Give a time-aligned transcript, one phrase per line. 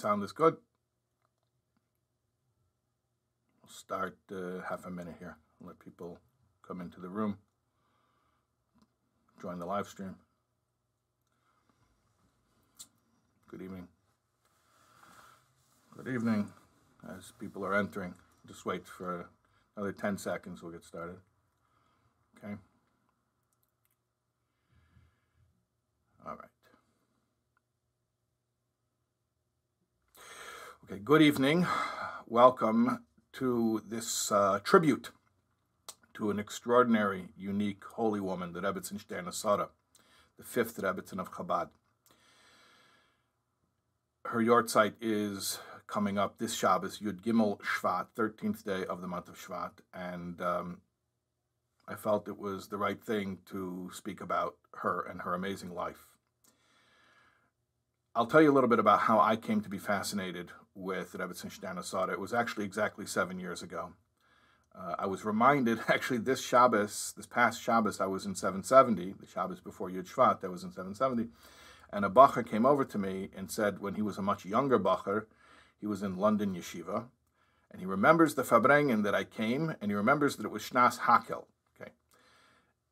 [0.00, 0.56] sound is good.
[3.62, 5.36] We'll start uh, half a minute here.
[5.60, 6.18] Let people
[6.66, 7.36] come into the room,
[9.42, 10.16] join the live stream.
[13.48, 13.88] Good evening.
[15.94, 16.48] Good evening.
[17.18, 18.14] As people are entering,
[18.46, 19.28] just wait for
[19.76, 21.16] another 10 seconds, we'll get started.
[22.38, 22.54] Okay.
[26.26, 26.59] All right.
[30.90, 31.68] Okay, good evening.
[32.26, 33.04] Welcome
[33.34, 35.12] to this uh, tribute
[36.14, 39.68] to an extraordinary, unique, holy woman, the Rebbetzin Shterna Sara,
[40.36, 41.68] the fifth Rebbetzin of Chabad.
[44.24, 49.28] Her yahrzeit is coming up this Shabbos, Yud Gimel Shvat, 13th day of the month
[49.28, 50.78] of Shvat, and um,
[51.86, 56.08] I felt it was the right thing to speak about her and her amazing life.
[58.12, 61.50] I'll tell you a little bit about how I came to be fascinated with Rebbetzin
[61.50, 62.12] Shterna Sara.
[62.12, 63.92] It was actually exactly seven years ago.
[64.74, 69.26] Uh, I was reminded, actually, this Shabbos, this past Shabbos, I was in 770, the
[69.26, 71.28] Shabbos before Yud Shvat, I was in 770,
[71.92, 74.78] and a Bacher came over to me and said when he was a much younger
[74.78, 75.26] Bacher,
[75.80, 77.06] he was in London Yeshiva,
[77.70, 81.00] and he remembers the Farbrengen that I came, and he remembers that it was Shnas
[81.00, 81.46] Hakhel.
[81.80, 81.92] Okay,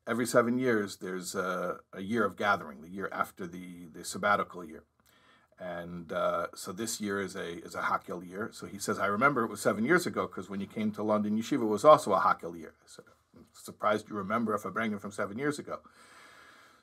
[0.07, 4.65] every seven years there's a, a year of gathering, the year after the, the sabbatical
[4.65, 4.83] year
[5.59, 8.49] and uh, so this year is a is a Hakhel year.
[8.53, 11.03] So he says, I remember it was seven years ago because when you came to
[11.03, 12.73] London Yeshiva, it was also a Hakhel year.
[12.85, 13.03] So
[13.35, 15.79] I'm surprised you remember if I bring it from seven years ago.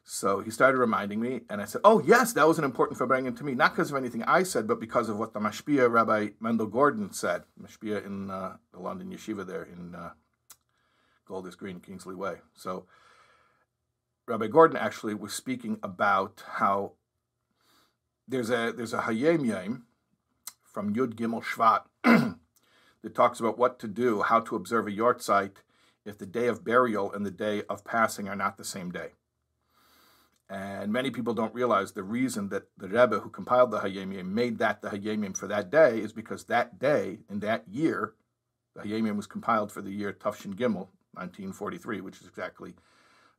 [0.09, 3.37] So he started reminding me, and I said, "Oh yes, that was an important farbrengen
[3.39, 6.29] to me, not because of anything I said, but because of what the Mashpia Rabbi
[6.39, 7.43] Mendel Gordon said.
[7.61, 10.11] Mashpia in uh, the London Yeshiva there in uh,
[11.27, 12.37] Golders Green, Kingsley Way.
[12.55, 12.87] So
[14.27, 16.93] Rabbi Gordon actually was speaking about how
[18.29, 19.85] there's a there's a Hayom Yom
[20.63, 21.83] from Yud Gimel Shvat
[23.03, 25.57] that talks about what to do, how to observe a yahrzeit
[26.05, 29.11] if the day of burial and the day of passing are not the same day.
[30.49, 34.33] And many people don't realize the reason that the Rebbe who compiled the Hayom Yom
[34.33, 38.15] made that the Hayom Yom for that day is because that day in that year,
[38.75, 42.75] the Hayom Yom was compiled for the year Tufshin Gimel, 1943, which is exactly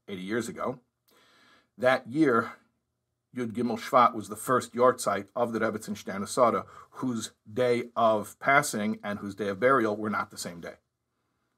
[0.09, 0.79] 80 years ago.
[1.77, 2.53] That year,
[3.35, 8.39] Yud Gimel Shvat was the first yahrzeit of the Rebbetzin Shterna Sara, whose day of
[8.39, 10.75] passing and whose day of burial were not the same day.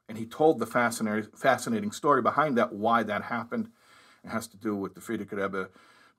[0.07, 3.69] And he told the fascinating, story behind that, why that happened.
[4.23, 5.69] It has to do with the Frierdiker Rebbe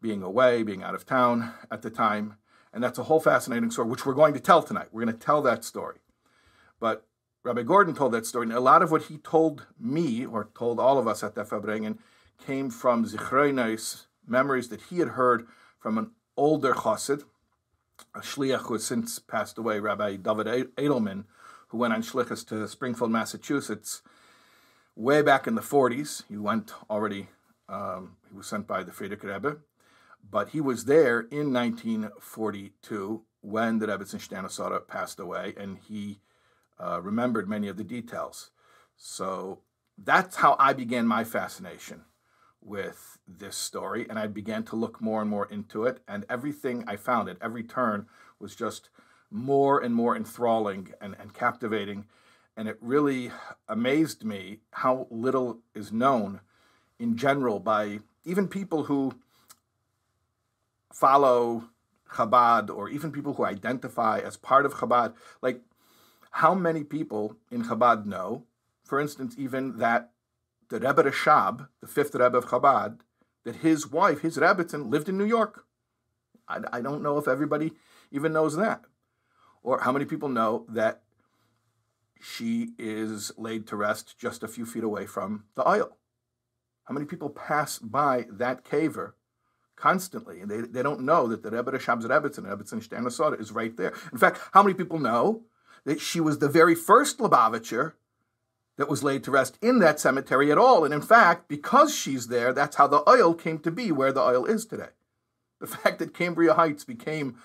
[0.00, 2.36] being away, being out of town at the time.
[2.72, 4.88] And that's a whole fascinating story, which we're going to tell tonight.
[4.92, 5.96] We're going to tell that story.
[6.78, 7.04] But
[7.42, 8.44] Rabbi Gordon told that story.
[8.44, 11.44] And a lot of what he told me, or told all of us at the
[11.44, 11.98] Farbrengen,
[12.46, 15.46] came from Zichroinais, memories that he had heard
[15.78, 17.24] from an older chassid,
[18.14, 21.24] a shliach who has since passed away, Rabbi David Edelman,
[21.68, 24.02] who went on shlichus to Springfield, Massachusetts,
[24.96, 26.24] way back in the 40s.
[26.28, 27.28] He went already,
[27.68, 29.58] um, he was sent by the Frierdiker Rebbe,
[30.28, 36.20] but he was there in 1942 when the Rebbetzin Shterna Sara passed away, and he
[36.78, 38.50] uh, remembered many of the details.
[38.96, 39.60] So
[39.96, 42.04] that's how I began my fascination
[42.62, 46.00] with this story, and I began to look more and more into it.
[46.06, 48.06] And everything I found at every turn
[48.38, 48.90] was just
[49.30, 52.06] more and more enthralling and, and captivating.
[52.56, 53.30] And it really
[53.68, 56.40] amazed me how little is known
[56.98, 59.14] in general by even people who
[60.92, 61.64] follow
[62.14, 65.14] Chabad or even people who identify as part of Chabad.
[65.40, 65.62] Like,
[66.32, 68.44] how many people in Chabad know,
[68.84, 70.10] for instance, even that
[70.70, 73.00] the Rebbe Rashab, the fifth Rebbe of Chabad,
[73.44, 75.64] that his wife, his Rebbetzin, lived in New York.
[76.48, 77.72] I, I don't know if everybody
[78.10, 78.84] even knows that.
[79.62, 81.02] Or how many people know that
[82.22, 85.92] she is laid to rest just a few feet away from the Ohel?
[86.84, 89.12] How many people pass by that kever
[89.76, 93.52] constantly and they, they don't know that the Rebbe Rashab's Rebbetzin, Rebbetzin Shterna Sara, is
[93.52, 93.92] right there?
[94.12, 95.42] In fact, how many people know
[95.84, 97.92] that she was the very first Lubavitcher
[98.80, 100.86] that was laid to rest in that cemetery at all.
[100.86, 104.22] And in fact, because she's there, that's how the Ohel came to be where the
[104.22, 104.88] Ohel is today.
[105.60, 107.36] The fact that Cambria Heights became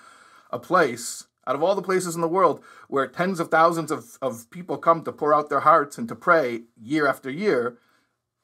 [0.50, 4.16] a place, out of all the places in the world, where tens of thousands of,
[4.22, 7.76] of people come to pour out their hearts and to pray year after year,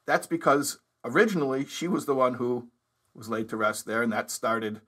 [0.05, 2.67] that's because originally she was the one who
[3.15, 4.81] was laid to rest there, and that started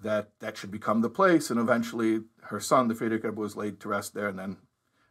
[0.00, 1.50] that that should become the place.
[1.50, 4.58] And eventually her son, the Frierdiker, was laid to rest there, and then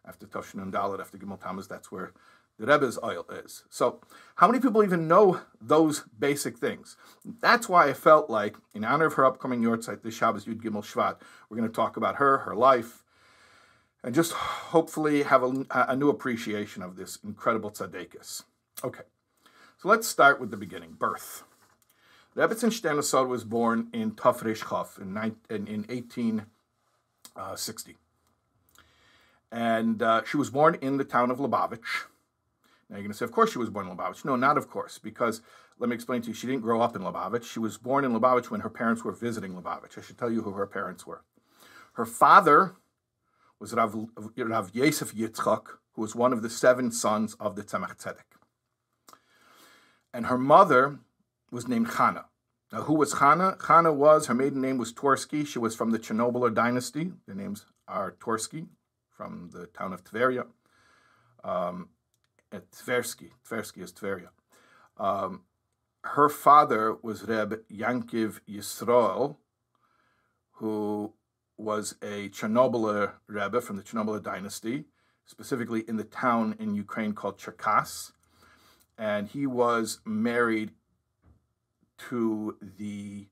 [0.07, 2.13] after Toshin and Dalit, after Gimel Tammuz, that's where
[2.57, 3.63] the Rebbe's Ohel is.
[3.69, 3.99] So,
[4.35, 6.95] how many people even know those basic things?
[7.41, 10.83] That's why I felt like, in honor of her upcoming Yortzeit, this Shabbos Yud Gimel
[10.83, 11.17] Shvat,
[11.49, 13.03] we're going to talk about her, her life,
[14.03, 18.43] and just hopefully have a, a new appreciation of this incredible tzaddikus.
[18.83, 19.03] Okay,
[19.77, 21.43] so let's start with the beginning birth.
[22.35, 25.17] Rebbetzin Shterna Sara was born in Tafresh in,
[25.49, 27.91] in, in 1860.
[27.91, 27.95] Uh,
[29.51, 32.05] And uh, she was born in the town of Lubavitch.
[32.89, 34.25] Now you're going to say, of course she was born in Lubavitch.
[34.25, 35.41] No, not of course, because
[35.79, 37.43] let me explain to you, she didn't grow up in Lubavitch.
[37.51, 39.97] She was born in Lubavitch when her parents were visiting Lubavitch.
[39.97, 41.23] I should tell you who her parents were.
[41.93, 42.75] Her father
[43.59, 43.95] was Rav,
[44.37, 45.63] Rav Yosef Yitzchak,
[45.93, 48.37] who was one of the seven sons of the Tzemach Tzedek.
[50.13, 50.99] And her mother
[51.51, 52.25] was named Chana.
[52.71, 53.57] Now, who was Chana?
[53.57, 55.45] Chana was, her maiden name was Torsky.
[55.45, 57.11] She was from the Chernobyl dynasty.
[57.25, 58.67] Their names are Torsky,
[59.15, 60.45] from the town of Tveria.
[61.43, 61.89] Um,
[62.51, 63.31] Tversky.
[63.47, 64.29] Tversky is Tveria.
[64.97, 65.41] Um,
[66.03, 69.37] her father was Reb Yankiv Yisrael,
[70.53, 71.13] who
[71.57, 74.85] was a Chernobyl Rebbe from the Chernobyl dynasty,
[75.25, 78.11] specifically in the town in Ukraine called Cherkas.
[78.97, 80.71] And he was married
[82.09, 83.27] to the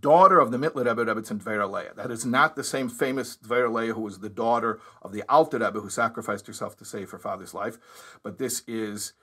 [0.00, 1.94] daughter of the Mittler Rebbe, Rebbetzin Dvera.
[1.96, 5.80] That is not the same famous Dvera who was the daughter of the Alter Rebbe
[5.80, 7.78] who sacrificed herself to save her father's life,
[8.22, 9.14] but this is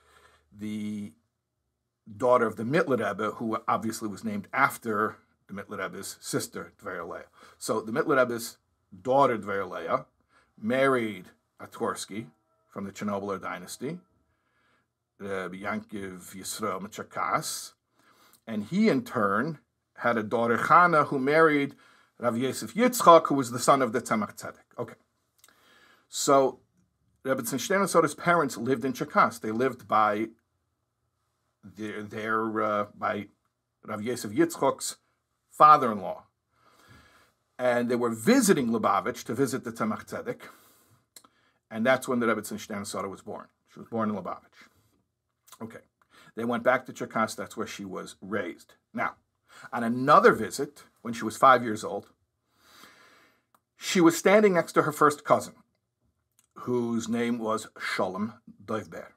[0.56, 1.12] the
[2.16, 5.18] daughter of the Mittler Rebbe, who obviously was named after
[5.48, 7.24] the Mittler Rebbe's sister, Dvera.
[7.58, 8.58] So the Mittler Rebbe's
[9.02, 10.06] daughter, Dvera
[10.60, 11.26] married
[11.60, 12.26] a Tversky
[12.68, 13.98] from the Chernobyl dynasty,
[15.18, 17.72] Rebbe Yankiv Yisrael Machakas,
[18.46, 19.58] and he in turn
[19.98, 21.74] had a daughter, Chana, who married
[22.18, 24.78] Rav Yosef Yitzchak, who was the son of the Tzemach Tzedek.
[24.78, 24.94] Okay.
[26.08, 26.60] So
[27.24, 29.40] Rebbetzin Shterna Sara's parents lived in Cherkas.
[29.40, 30.28] They lived by
[31.64, 33.26] their, their uh, by
[33.84, 34.96] Rav Yosef Yitzchak's
[35.50, 36.22] father-in-law.
[37.58, 40.42] And they were visiting Lubavitch to visit the Tzemach Tzedek.
[41.70, 43.46] And that's when the Rebbetzin Shterna Sara was born.
[43.72, 44.68] She was born in Lubavitch.
[45.60, 45.80] Okay.
[46.36, 47.34] They went back to Cherkas.
[47.34, 48.74] That's where she was raised.
[48.92, 49.14] Now,
[49.72, 52.08] on another visit, when she was five years old,
[53.76, 55.54] she was standing next to her first cousin,
[56.54, 59.08] whose name was Shalom Doivber.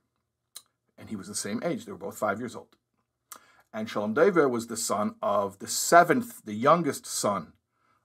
[0.98, 1.86] And he was the same age.
[1.86, 2.76] They were both five years old.
[3.74, 7.54] And Shalom Doivber was the son of the seventh, the youngest son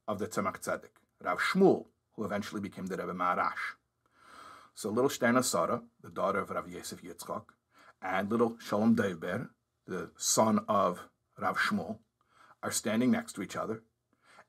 [0.06, 3.76] of the Tzemach Tzedek, Rav Shmuel, who eventually became the Rebbe Maharash.
[4.74, 7.44] So little Shterna Sara, the daughter of Rav Yosef Yitzchak,
[8.00, 9.48] and little Shalom Doivber,
[9.86, 11.08] the son of
[11.38, 11.98] Rav Shmuel,
[12.64, 13.82] are standing next to each other.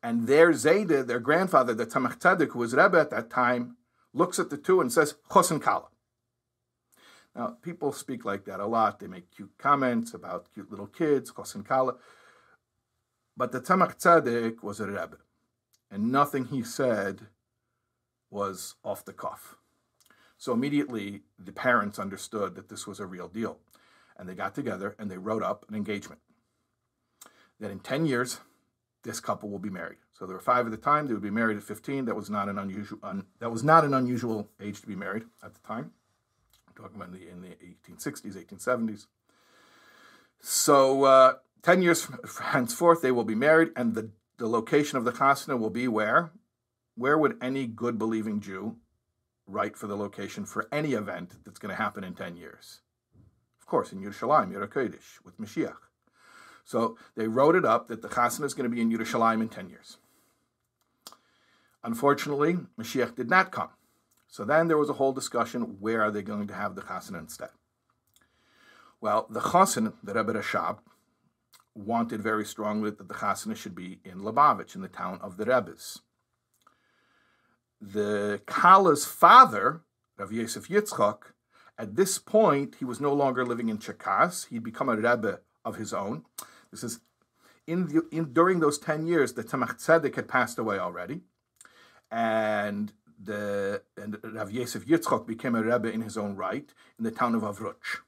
[0.02, 3.76] And their Zayda, their grandfather, the Tzemach Tzedek, who was Rebbe at that time,
[4.14, 5.90] looks at the two and says, Chosen Kala.
[7.36, 9.00] Now, people speak like that a lot.
[9.00, 11.96] They make cute comments about cute little kids, Chosen Kala.
[13.36, 15.18] But the Tzemach Tzedek was a Rebbe,
[15.92, 17.28] and nothing he said
[18.32, 19.56] was off the cuff.
[20.38, 23.58] So immediately, the parents understood that this was a real deal.
[24.18, 26.22] And they got together and they wrote up an engagement
[27.60, 28.40] that in 10 years,
[29.04, 29.98] this couple will be married.
[30.12, 31.08] So there were five at the time.
[31.08, 32.06] They would be married at 15.
[32.06, 33.00] That was not an unusual.
[33.04, 35.92] Un, that was not an unusual age to be married at the time.
[36.68, 37.56] I'm talking about in the, in the
[37.94, 39.08] 1860s, 1870s.
[40.42, 41.34] So uh,
[41.64, 42.08] 10 years
[42.42, 46.32] henceforth, they will be married, and the, the location of the chasna will be where?
[46.96, 48.78] Where would any good believing Jew
[49.48, 52.82] write for the location for any event that's going to happen in 10 years?
[53.60, 55.85] Of course, in Yerushalayim, Yerushalayim, with Mashiach.
[56.66, 59.50] So they wrote it up that the chasana is going to be in Yerushalayim in
[59.50, 59.98] 10 years.
[61.84, 63.70] Unfortunately, Mashiach did not come.
[64.28, 67.20] So then there was a whole discussion where are they going to have the chasana
[67.20, 67.50] instead?
[69.00, 70.80] Well, the chassan, the Rebbe Rashab,
[71.76, 75.46] wanted very strongly that the chasana should be in Lubavitch, in the town of the
[75.46, 76.02] Rebbes.
[77.80, 79.82] The Kala's father,
[80.18, 81.20] Rav Yosef Yitzchak,
[81.78, 84.48] at this point, he was no longer living in Cherkas.
[84.48, 86.24] He'd become a Rebbe of his own.
[87.68, 91.22] In, the, in during those 10 years, the Tzemach Tzedek had passed away already.
[92.12, 97.12] And the and Rav Yosef Yitzchok became a Rebbe in his own right in the
[97.12, 98.02] town of Avruch.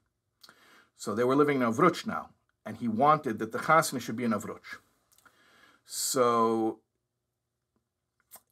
[0.96, 2.30] So they were living in Avruch now,
[2.66, 4.80] and he wanted that the chasna should be in Avruch.
[5.86, 6.80] So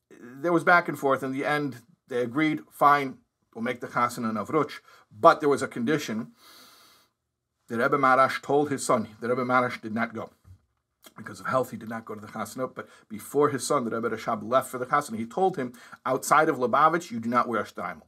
[0.10, 1.24] there was back and forth.
[1.24, 3.18] In the end, they agreed, fine,
[3.54, 4.80] we'll make the chasna in Avruch,
[5.12, 6.32] but there was a condition
[7.68, 10.32] the Rebbe Maharash told his son, the Rebbe Maharash did not go.
[11.18, 12.74] Because of health, he did not go to the Chasana.
[12.74, 15.74] But before his son, the Rebbe Rashab, left for the Chasana, he told him,
[16.06, 18.04] outside of Lubavitch, you do not wear a shtreimel.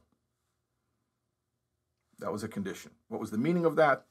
[2.18, 2.92] That was a condition.
[3.08, 4.04] What was the meaning of that?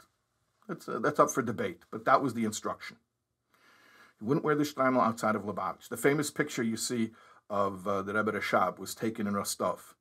[0.67, 2.97] That's, uh, that's up for debate, but that was the instruction.
[4.19, 5.89] He wouldn't wear the shtreimel outside of Lubavitch.
[5.89, 7.11] The famous picture you see
[7.49, 9.96] of uh, the Rebbe Rashab was taken in Rostov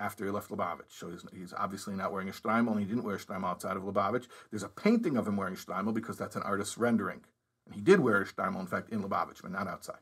[0.00, 0.90] after he left Lubavitch.
[0.90, 3.76] So he's, he's obviously not wearing a shtreimel, and he didn't wear a shtreimel outside
[3.76, 4.26] of Lubavitch.
[4.50, 7.20] There's a painting of him wearing a shtreimel because that's an artist's rendering.
[7.66, 10.00] And he did wear a shtreimel, in fact, in Lubavitch, but not outside.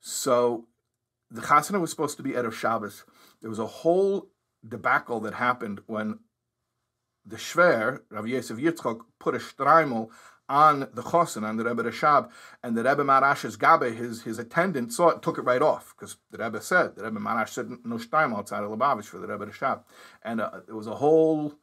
[0.00, 0.66] So
[1.30, 3.04] the chasana was supposed to be Erev Shabbos.
[3.40, 4.28] There was a whole
[4.66, 6.20] debacle that happened when
[7.26, 10.08] the Shver, Rav Yosef Yitzchok, put a shtreimel
[10.52, 12.30] on the chosin, on the Rebbe Rashab,
[12.62, 16.18] and the Rebbe Maharash's Gabbai, his, his attendant, saw it, took it right off, because
[16.30, 19.46] the Rebbe said, the Rebbe Maharash said no shtreimel outside of Lubavitch for the Rebbe
[19.46, 19.80] Rashab.
[20.22, 21.54] And uh, there was a whole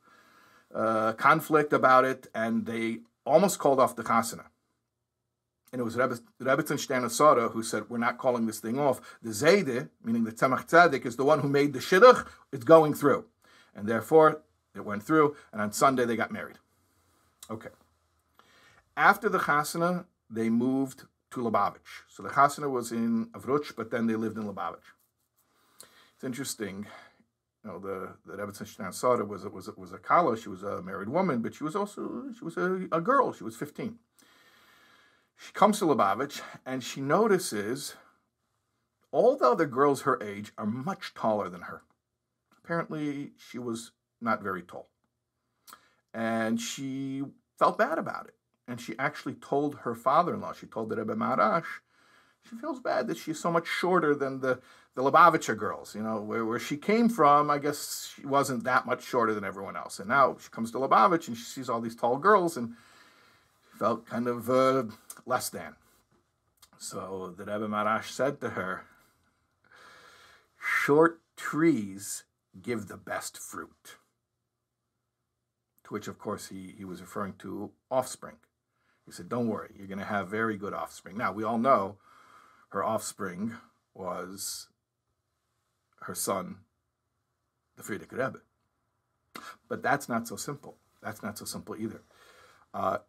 [0.74, 4.46] uh, conflict about it, and they almost called off the chasana.
[5.72, 9.20] And it was Rebbe, Rebbetzin Sora who said, We're not calling this thing off.
[9.22, 12.96] The Zayde, meaning the Tzemach Tzedek, is the one who made the Shidduch, it's going
[12.96, 13.26] through.
[13.76, 14.42] And therefore,
[14.74, 16.58] it went through, and on Sunday they got married.
[17.52, 17.70] Okay.
[19.00, 22.04] After the chasana, they moved to Lubavitch.
[22.10, 24.90] So the chasana was in Avruch, but then they lived in Lubavitch.
[26.16, 26.86] It's interesting.
[27.64, 28.54] You know, the the Rebbe
[28.92, 30.36] Sada was it was it was a kala.
[30.38, 33.32] She was a married woman, but she was also she was a, a girl.
[33.32, 34.00] She was fifteen.
[35.38, 37.96] She comes to Lubavitch and she notices
[39.12, 41.84] all the other girls her age are much taller than her.
[42.62, 44.90] Apparently, she was not very tall,
[46.14, 47.24] and she
[47.58, 48.36] felt bad about it
[48.70, 51.66] and she actually told her father-in-law, she told the Rebbe Maharash,
[52.48, 54.60] she feels bad that she's so much shorter than the,
[54.96, 55.96] the Lubavitcher girls.
[55.96, 59.44] You know, where, where she came from, I guess she wasn't that much shorter than
[59.44, 60.00] everyone else.
[60.00, 62.76] And now she comes to Lubavitch and she sees all these tall girls and
[63.78, 64.84] felt kind of uh,
[65.26, 65.76] less than.
[66.78, 68.86] So the Rebbe Maharash said to her,
[70.58, 72.24] short trees
[72.62, 73.98] give the best fruit.
[75.86, 78.36] To which, of course, he, he was referring to offspring.
[79.10, 81.18] He said, Don't worry, you're going to have very good offspring.
[81.18, 81.98] Now, we all know
[82.70, 83.56] her offspring
[83.96, 84.68] was
[86.02, 86.58] her son,
[87.76, 88.42] the Frierdiker Rebbe.
[89.68, 90.78] But that's not so simple.
[91.02, 92.04] That's not so simple either.
[92.72, 93.00] Uh,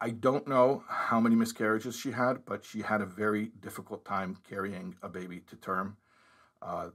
[0.00, 4.36] I don't know how many miscarriages she had, but she had a very difficult time
[4.50, 5.96] carrying a baby to term.
[6.60, 6.88] Uh,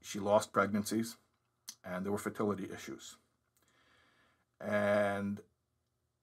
[0.00, 1.18] she lost pregnancies,
[1.84, 3.18] and there were fertility issues.
[4.62, 5.42] And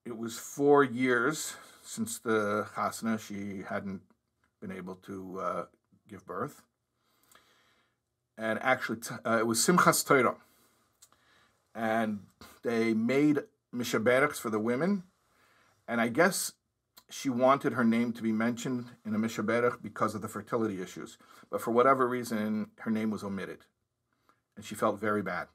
[0.04, 3.18] it was four years since the chasna.
[3.18, 4.02] She hadn't
[4.60, 5.64] been able to uh,
[6.08, 6.62] give birth.
[8.36, 10.36] And actually, uh, it was Simchas Torah.
[11.74, 12.20] And
[12.62, 13.40] they made
[13.74, 15.04] Mishaberachs for the women.
[15.86, 16.52] And I guess
[17.10, 21.18] she wanted her name to be mentioned in a Mishaberach because of the fertility issues.
[21.50, 23.58] But for whatever reason, her name was omitted.
[24.56, 25.48] And she felt very bad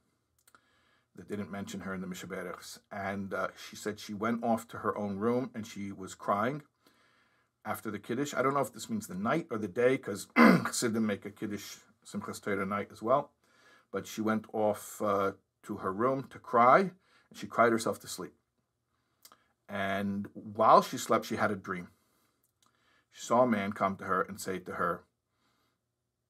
[1.17, 2.79] that didn't mention her in the Mishaberachs.
[2.91, 6.61] And uh, she said she went off to her own room and she was crying
[7.65, 8.33] after the Kiddush.
[8.33, 11.29] I don't know if this means the night or the day, because Chassidim make a
[11.29, 13.31] Kiddush Simchas Torah night as well.
[13.91, 15.33] But she went off uh,
[15.63, 16.91] to her room to cry, and
[17.35, 18.33] she cried herself to sleep.
[19.67, 21.89] And while she slept, she had a dream.
[23.11, 25.03] She saw a man come to her and say to her,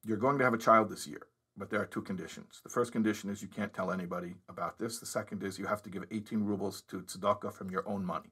[0.03, 1.27] You're going to have a child this year.
[1.57, 2.61] But there are two conditions.
[2.63, 4.99] The first condition is you can't tell anybody about this.
[4.99, 8.29] The second is you have to give 18 rubles to tzedakah from your own money.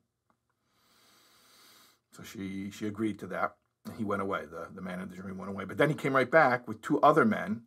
[2.11, 3.55] So she, she agreed to that.
[3.85, 4.45] And he went away.
[4.45, 5.65] The, the man in the dream went away.
[5.65, 7.63] But then he came right back with two other men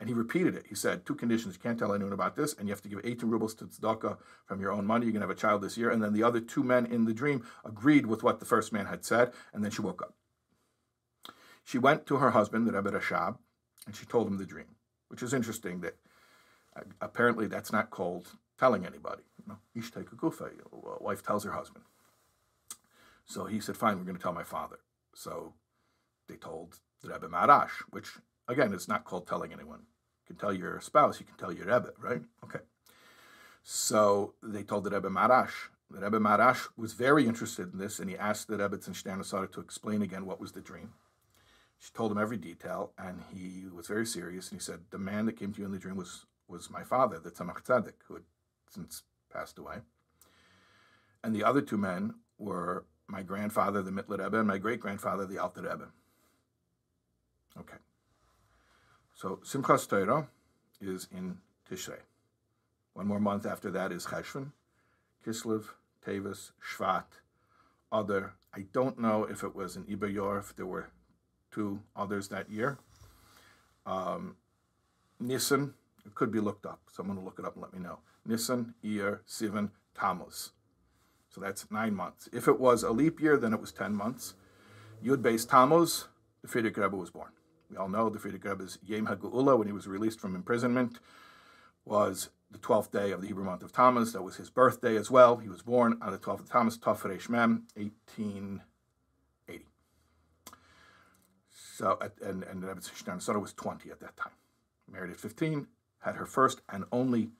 [0.00, 0.66] and he repeated it.
[0.68, 1.54] He said, two conditions.
[1.54, 4.18] You can't tell anyone about this, and you have to give 18 rubles to tzedakah
[4.46, 5.06] from your own money.
[5.06, 5.90] You're going to have a child this year.
[5.90, 8.86] And then the other two men in the dream agreed with what the first man
[8.86, 10.14] had said, and then she woke up.
[11.64, 13.38] She went to her husband, the Rebbe Rashab,
[13.86, 14.76] and she told him the dream
[15.08, 15.96] which is interesting that
[16.76, 19.22] uh, apparently that's not called telling anybody.
[19.46, 19.82] You know,
[20.16, 21.84] Gufa, a wife tells her husband.
[23.24, 24.78] So he said, fine, we're going to tell my father.
[25.14, 25.52] So
[26.28, 28.08] they told the Rebbe Maharash, which
[28.46, 29.80] again it's not called telling anyone.
[29.80, 32.22] You can tell your spouse, you can tell your Rebbe, right?
[32.44, 32.60] Okay.
[33.62, 35.68] So they told the Rebbe Maharash.
[35.90, 40.02] The Rebbe Maharash was very interested in this, and he asked the Rebbetzin to explain
[40.02, 40.92] again what was the dream.
[41.78, 44.50] She told him every detail, and he was very serious.
[44.50, 46.82] And he said, "The man that came to you in the dream was was my
[46.82, 48.24] father, the Tzemach Tzedek, who had
[48.68, 49.82] since passed away.
[51.22, 55.26] And the other two men were my grandfather, the Mittler Rebbe, and my great grandfather,
[55.26, 55.92] the Alter Rebbe."
[57.58, 57.78] Okay.
[59.14, 60.28] So Simchas Torah
[60.80, 62.00] is in Tishrei.
[62.94, 64.52] One more month after that is Cheshvan,
[65.24, 67.20] Kislev, Tevis, Shvat,
[67.92, 68.34] Adar.
[68.54, 70.90] I don't know if it was in Iber if there were
[71.58, 72.78] two others that year.
[73.84, 74.36] Um,
[75.20, 76.80] It could be looked up.
[76.88, 77.98] Someone will look it up and let me know.
[78.24, 80.52] Nisan, Iyar, Sivan, Tammuz.
[81.28, 82.28] So that's nine months.
[82.32, 84.34] If it was a leap year, then it was 10 months.
[85.04, 86.06] Yud Beis Tammuz,
[86.42, 87.32] the Frierdiker Rebbe was born.
[87.68, 91.00] We all know the Frierdiker Rebbe's Yom HaGeula, when he was released from imprisonment,
[91.84, 94.12] was the 12th day of the Hebrew month of Tammuz.
[94.12, 95.38] That was his birthday as well.
[95.38, 98.62] He was born on the 12th of Tammuz, Tov Mem, 1880.
[101.78, 104.32] So, and, and Rebbe Shneimah was 20 at that time.
[104.90, 105.68] Married at 15,
[106.00, 107.30] had her first and only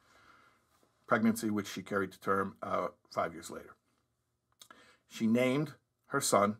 [1.08, 3.74] pregnancy, which she carried to term uh, five years later.
[5.08, 5.72] She named
[6.06, 6.58] her son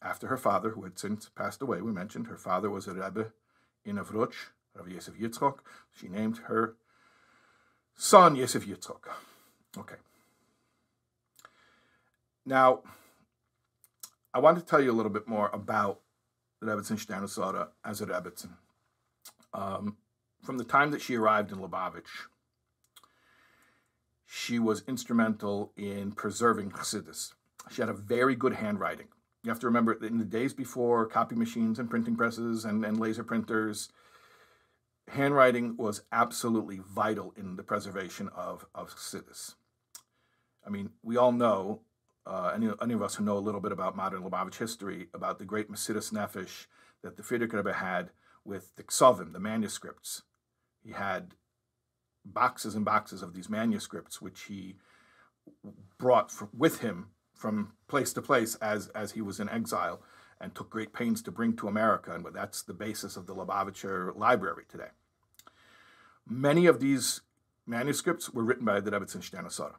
[0.00, 1.82] after her father, who had since passed away.
[1.82, 3.32] We mentioned her father was a Rebbe
[3.84, 4.32] in Avruch,
[4.74, 5.58] Rav Yosef Yitzchok.
[5.92, 6.76] She named her
[7.96, 9.10] son Yosef Yitzchok.
[9.76, 9.96] Okay.
[12.46, 12.80] Now,
[14.32, 16.00] I want to tell you a little bit more about
[16.62, 18.50] Rebbetzin Shterna Sara as a Rebbetzin.
[19.52, 19.96] Um,
[20.42, 22.28] from the time that she arrived in Lubavitch,
[24.26, 27.32] she was instrumental in preserving Chassidus.
[27.70, 29.08] She had a very good handwriting.
[29.42, 32.84] You have to remember that in the days before copy machines and printing presses and,
[32.84, 33.88] and laser printers,
[35.08, 39.54] handwriting was absolutely vital in the preservation of, of Chassidus.
[40.64, 41.80] I mean, we all know,
[42.26, 45.38] uh, any, any of us who know a little bit about modern Lubavitch history, about
[45.38, 46.66] the great Mesirus Nefesh
[47.02, 48.10] that the Frierdiker Rebbe had
[48.44, 50.22] with the Ksovim, the manuscripts.
[50.82, 51.34] He had
[52.24, 54.76] boxes and boxes of these manuscripts, which he
[55.98, 60.02] brought with him from place to place as, as he was in exile
[60.40, 62.14] and took great pains to bring to America.
[62.14, 64.88] And that's the basis of the Lubavitcher Library today.
[66.28, 67.22] Many of these
[67.66, 69.76] manuscripts were written by the Rebbetzin Shterna Sara.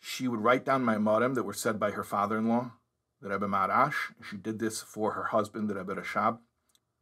[0.00, 2.72] She would write down my Maimorim that were said by her father-in-law,
[3.20, 4.12] the Rebbe Maharash.
[4.28, 6.38] She did this for her husband, the Rebbe Rashab.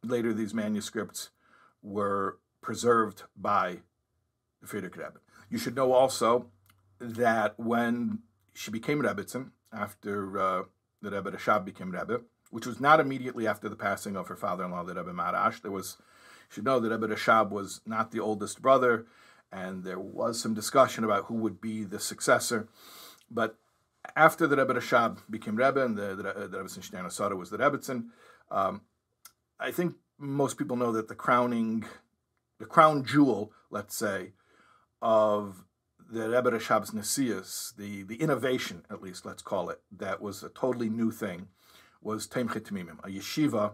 [0.03, 1.29] Later, these manuscripts
[1.81, 3.79] were preserved by
[4.61, 5.19] the Frierdiker Rebbe.
[5.49, 6.47] You should know also
[6.99, 8.19] that when
[8.53, 10.63] she became Rebbetzin, after uh,
[11.01, 14.83] the Rebbe Rashab became Rebbe, which was not immediately after the passing of her father-in-law,
[14.83, 18.61] the Rebbe Maharash, there was, you should know that Rebbe Rashab was not the oldest
[18.61, 19.05] brother,
[19.51, 22.67] and there was some discussion about who would be the successor.
[23.29, 23.57] But
[24.15, 28.07] after the Rebbe Rashab became Rebbe and the, the, the was the Rebbetzin,
[28.51, 28.81] um,
[29.59, 31.85] I think most people know that the crowning,
[32.59, 34.33] the crown jewel, let's say,
[35.01, 35.63] of
[36.09, 40.49] the Rebbe Rashab's Nesias, the, the innovation, at least, let's call it, that was a
[40.49, 41.47] totally new thing,
[42.01, 43.73] was Tomchei Tmimim, a yeshiva,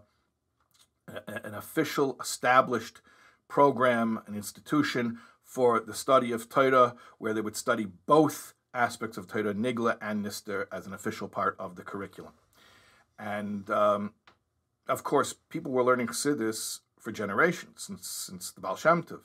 [1.27, 3.01] an official established
[3.47, 5.19] program, an institution
[5.53, 10.25] for the study of Torah, where they would study both aspects of Torah, Nigla and
[10.25, 12.33] Nister, as an official part of the curriculum.
[13.19, 14.13] And um,
[14.87, 19.19] of course, people were learning Chassidus for generations, since, since the Baal Shem Tov.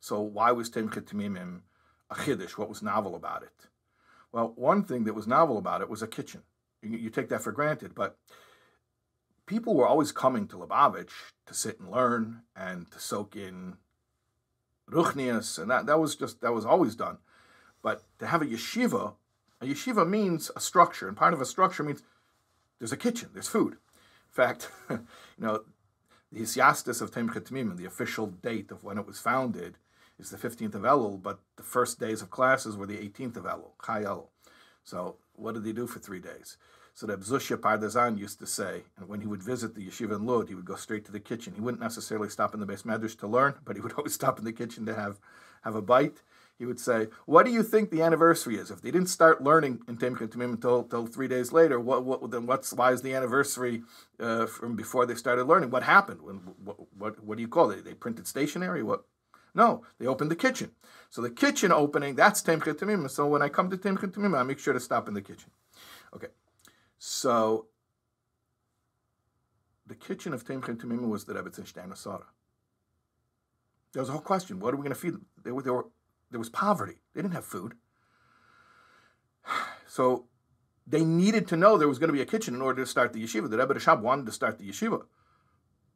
[0.00, 1.60] So why was Tomchei Tmimim
[2.10, 2.56] a chiddush?
[2.56, 3.68] What was novel about it?
[4.32, 6.44] Well, one thing that was novel about it was a kitchen.
[6.80, 8.16] You, you take that for granted, but
[9.44, 11.12] people were always coming to Lubavitch
[11.44, 13.76] to sit and learn and to soak in
[14.90, 17.18] ruchnias, and that, that was just that was always done.
[17.82, 19.14] But to have a yeshiva,
[19.60, 22.02] a yeshiva means a structure, and part of a structure means
[22.78, 23.72] there's a kitchen, there's food.
[23.72, 24.98] In fact, you
[25.38, 25.64] know,
[26.32, 29.78] the Hisyasdus of Tomchei Tmimim, the official date of when it was founded,
[30.18, 33.44] is the 15th of Elul, but the first days of classes were the 18th of
[33.44, 34.28] Elul, Chai Elul.
[34.82, 36.56] So what did they do for three days?
[36.96, 40.26] So the Zushya Partizan used to say, and when he would visit the yeshiva in
[40.26, 41.52] Lod, he would go straight to the kitchen.
[41.54, 44.38] He wouldn't necessarily stop in the beis medrash to learn, but he would always stop
[44.38, 45.18] in the kitchen to have,
[45.64, 46.22] have a bite.
[46.56, 48.70] He would say, "What do you think the anniversary is?
[48.70, 52.30] If they didn't start learning in Tomchei Tmimim until, until three days later, what, what
[52.30, 53.82] then what's why is the anniversary
[54.20, 55.70] uh, from before they started learning?
[55.70, 56.22] What happened?
[56.22, 57.84] When, what, what, what do you call it?
[57.84, 58.84] They printed stationery?
[58.84, 59.04] What
[59.52, 60.70] no, they opened the kitchen.
[61.10, 63.10] So the kitchen opening, that's Tomchei Tmimim.
[63.10, 65.50] So when I come to Tomchei Tmimim, I make sure to stop in the kitchen.
[66.14, 66.28] Okay.
[67.06, 67.66] So
[69.86, 72.24] the kitchen of Tomchei Tmimim was the Rebbe's Rebbetzin Shterna Sara.
[73.92, 74.58] There was a whole question.
[74.58, 75.26] What are we going to feed them?
[75.44, 75.84] They were, they were,
[76.30, 76.94] there was poverty.
[77.12, 77.74] They didn't have food.
[79.86, 80.24] So
[80.86, 83.12] they needed to know there was going to be a kitchen in order to start
[83.12, 83.48] the yeshiva.
[83.48, 85.02] The Rebbe Rashab wanted to start the yeshiva.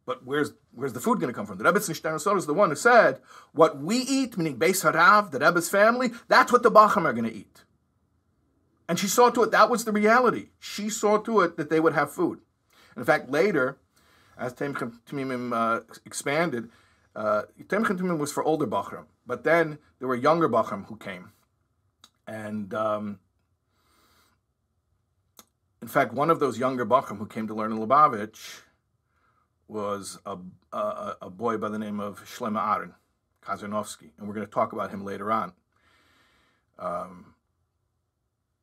[0.07, 1.59] But where's where's the food going to come from?
[1.59, 3.21] The Rebbe Tznishtana is the one who said,
[3.53, 7.25] what we eat, meaning Beis Harav, the Rebbe's family, that's what the Bacham are going
[7.29, 7.64] to eat.
[8.88, 10.48] And she saw to it, that was the reality.
[10.59, 12.40] She saw to it that they would have food.
[12.96, 13.77] in fact, later,
[14.38, 16.70] as Temchem uh, expanded,
[17.14, 17.42] uh,
[18.16, 19.05] was for older Bachram.
[19.27, 21.33] But then there were younger Bachram who came.
[22.27, 23.18] And um,
[25.83, 28.62] in fact, one of those younger Bachram who came to learn in Lubavitch
[29.66, 30.38] was a,
[30.72, 32.94] a, a boy by the name of Shlomo Aaron.
[33.48, 35.53] Kazarnovsky, and we're going to talk about him later on.
[36.79, 37.35] Um,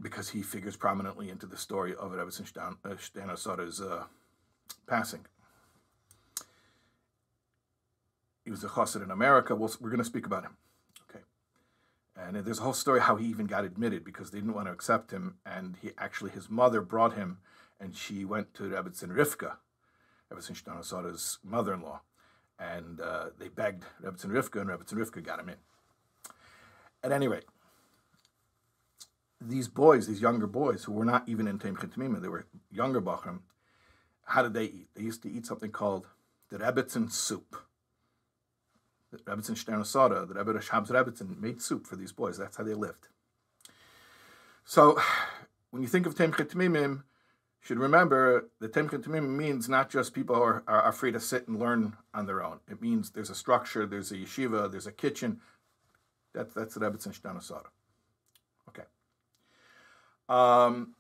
[0.01, 4.03] because he figures prominently into the story of Rebbe Shterna Sara's uh,
[4.88, 5.25] passing.
[8.43, 9.55] He was a chassid in America.
[9.55, 10.58] we we are going to speak about him.
[11.10, 11.23] Okay.
[12.15, 14.71] And there's a whole story how he even got admitted because they didn't want to
[14.71, 15.38] accept him.
[15.45, 17.39] And he actually, his mother brought him
[17.79, 19.58] and she went to Rebbetzin Rivka,
[20.31, 22.01] Rebbetzin Shterna Sara's mother in law.
[22.60, 25.55] And uh, they begged Rebbetzin Rivka, and Rebbetzin Rivka got him in.
[27.03, 27.45] At any rate,
[29.41, 33.02] these boys, these younger boys who were not even in Temchet Tamima, they were younger
[33.02, 33.39] Bachram,
[34.26, 34.88] how did they eat?
[34.95, 36.08] They used to eat something called
[36.50, 37.56] the Rebbitzin soup.
[39.12, 42.38] The Rebbitzin Shterna Sara, the Rebbe Shabs Rebbitzin made soup for these boys.
[42.38, 43.08] That's how they lived.
[44.63, 45.00] So
[45.69, 47.04] when you think of Tomchei Tmimim, you
[47.62, 51.60] should remember that Tomchei Tmimim means not just people are, are, free to sit and
[51.60, 52.60] learn on their own.
[52.69, 55.39] It means there's a structure, there's a yeshiva, there's a kitchen.
[56.34, 57.69] That's, that's the Rebbitzin Shterna Sara.
[60.27, 60.95] Um,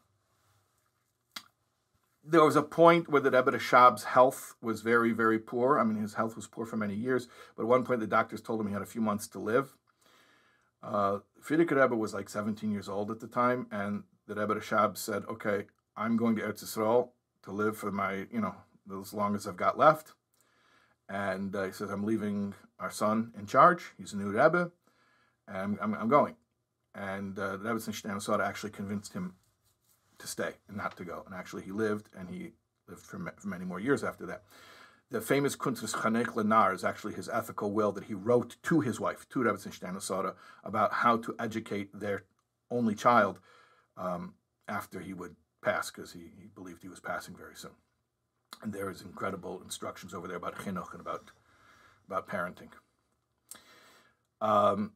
[2.27, 5.79] there was a point where the Rebbe Shab's health was very, very poor.
[5.79, 8.41] I mean, his health was poor for many years, but at one point the doctors
[8.41, 9.75] told him he had a few months to live.
[10.81, 14.97] Uh, Frierdiker Rebbe was like 17 years old at the time, and the Rebbe Shab
[14.97, 17.09] said, okay, I'm going to Eretz Yisrael
[17.43, 18.55] to live for my, you know,
[18.99, 20.13] as long as I've got left.
[21.07, 23.91] And uh, he says, I'm leaving our son in charge.
[23.97, 24.71] He's a new Rebbe,
[25.47, 26.35] and I'm, I'm, I'm going
[26.95, 29.35] and uh, the Rebbe Shterna Sara actually convinced him
[30.17, 31.23] to stay and not to go.
[31.25, 32.53] And actually, he lived, and he
[32.87, 34.43] lived for, for many more years after that.
[35.11, 38.99] The famous Kuntres Chanoch Lanaar is actually his ethical will that he wrote to his
[38.99, 42.23] wife, to Rebbe Shterna Sara, about how to educate their
[42.71, 43.39] only child
[43.97, 44.33] um,
[44.67, 47.75] after he would pass, because he, he believed he was passing very soon.
[48.63, 51.31] And there is incredible instructions over there about chinuch and about
[52.07, 52.69] about parenting.
[54.41, 54.93] Um,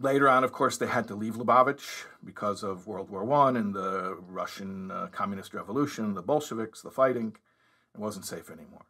[0.00, 3.74] Later on, of course, they had to leave Lubavitch because of World War I and
[3.74, 7.36] the Russian uh, Communist Revolution, the Bolsheviks, the fighting.
[7.94, 8.86] It wasn't safe anymore.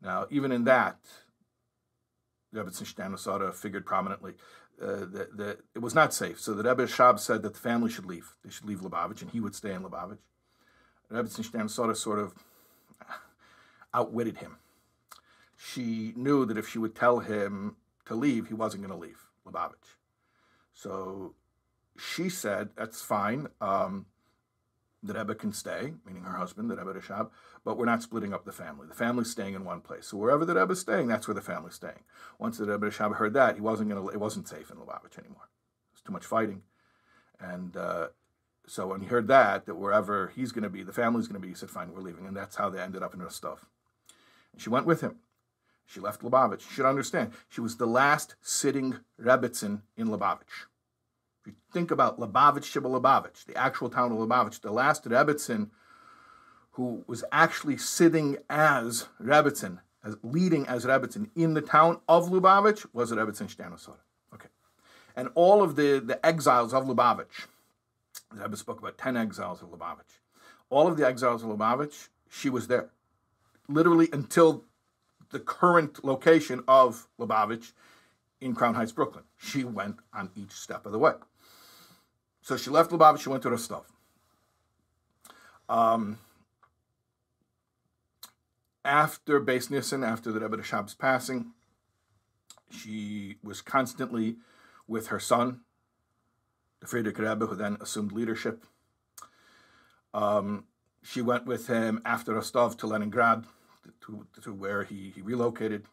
[0.00, 0.98] Now, even in that,
[2.52, 4.34] Rebbe Shterna Sara figured prominently
[4.80, 6.40] uh, that, that, it was not safe.
[6.40, 8.36] So the Rebbe Shab said that the family should leave.
[8.44, 10.18] They should leave Lubavitch, and he would stay in Lubavitch.
[11.08, 12.34] Rebbe Shterna Sara sort of
[13.92, 14.58] outwitted him.
[15.56, 17.74] She knew that if she would tell him
[18.06, 19.97] to leave, he wasn't going to leave Lubavitch.
[20.78, 21.34] So
[21.98, 23.48] she said, that's fine.
[23.60, 24.06] Um,
[25.02, 27.30] the Rebbe can stay, meaning her husband, the Rebbe Rashab,
[27.64, 28.86] but we're not splitting up the family.
[28.86, 30.06] The family's staying in one place.
[30.06, 32.04] So wherever the Rebbe's staying, that's where the family's staying.
[32.38, 35.48] Once the Rebbe Rashab heard that, he wasn't to, it wasn't safe in Lubavitch anymore.
[35.92, 36.62] There's too much fighting.
[37.40, 38.08] And uh,
[38.68, 41.44] so when he heard that, that wherever he's going to be, the family's going to
[41.44, 42.26] be, he said, fine, we're leaving.
[42.26, 43.66] And that's how they ended up in Rostov.
[44.52, 45.16] And she went with him.
[45.88, 46.60] She left Lubavitch.
[46.60, 50.66] You should understand, she was the last sitting Rebbitzin in Lubavitch.
[51.40, 55.70] If you think about Lubavitch, Shibboleth Lubavitch, the actual town of Lubavitch, the last Rebbitzin
[56.72, 62.86] who was actually sitting as Rebbitzin, as leading as Rebbitzin in the town of Lubavitch
[62.92, 63.96] was Rebbitzin Shterna Sara.
[64.34, 64.48] Okay.
[65.16, 67.46] And all of the, the exiles of Lubavitch,
[68.32, 70.20] the Rebbe spoke about 10 exiles of Lubavitch.
[70.70, 72.90] All of the exiles of Lubavitch, she was there.
[73.68, 74.64] Literally until
[75.30, 77.72] the current location of Lubavitch
[78.40, 79.24] in Crown Heights, Brooklyn.
[79.36, 81.14] She went on each step of the way.
[82.42, 83.84] So she left Lubavitch, she went to Rostov.
[85.68, 86.18] Um,
[88.84, 91.52] after Beis Nissen, after the Rebbe Shab's passing,
[92.70, 94.36] she was constantly
[94.86, 95.60] with her son,
[96.80, 98.64] the Frierdiker Rebbe, who then assumed leadership.
[100.14, 100.64] Um,
[101.02, 103.44] she went with him after Rostov to Leningrad
[104.02, 105.86] to, to where he, he relocated.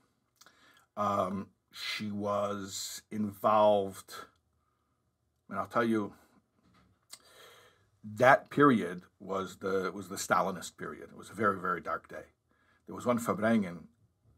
[0.98, 4.14] Um, she was involved,
[5.50, 6.14] and I'll tell you,
[8.04, 11.10] that period was the was the Stalinist period.
[11.12, 12.26] It was a very very dark day.
[12.86, 13.88] There was one Farbrengen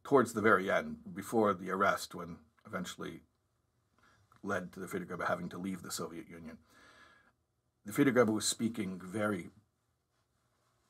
[0.03, 3.21] towards the very end, before the arrest, when eventually
[4.41, 6.57] led to the Rebbe having to leave the Soviet Union.
[7.85, 9.49] The Rebbe was speaking very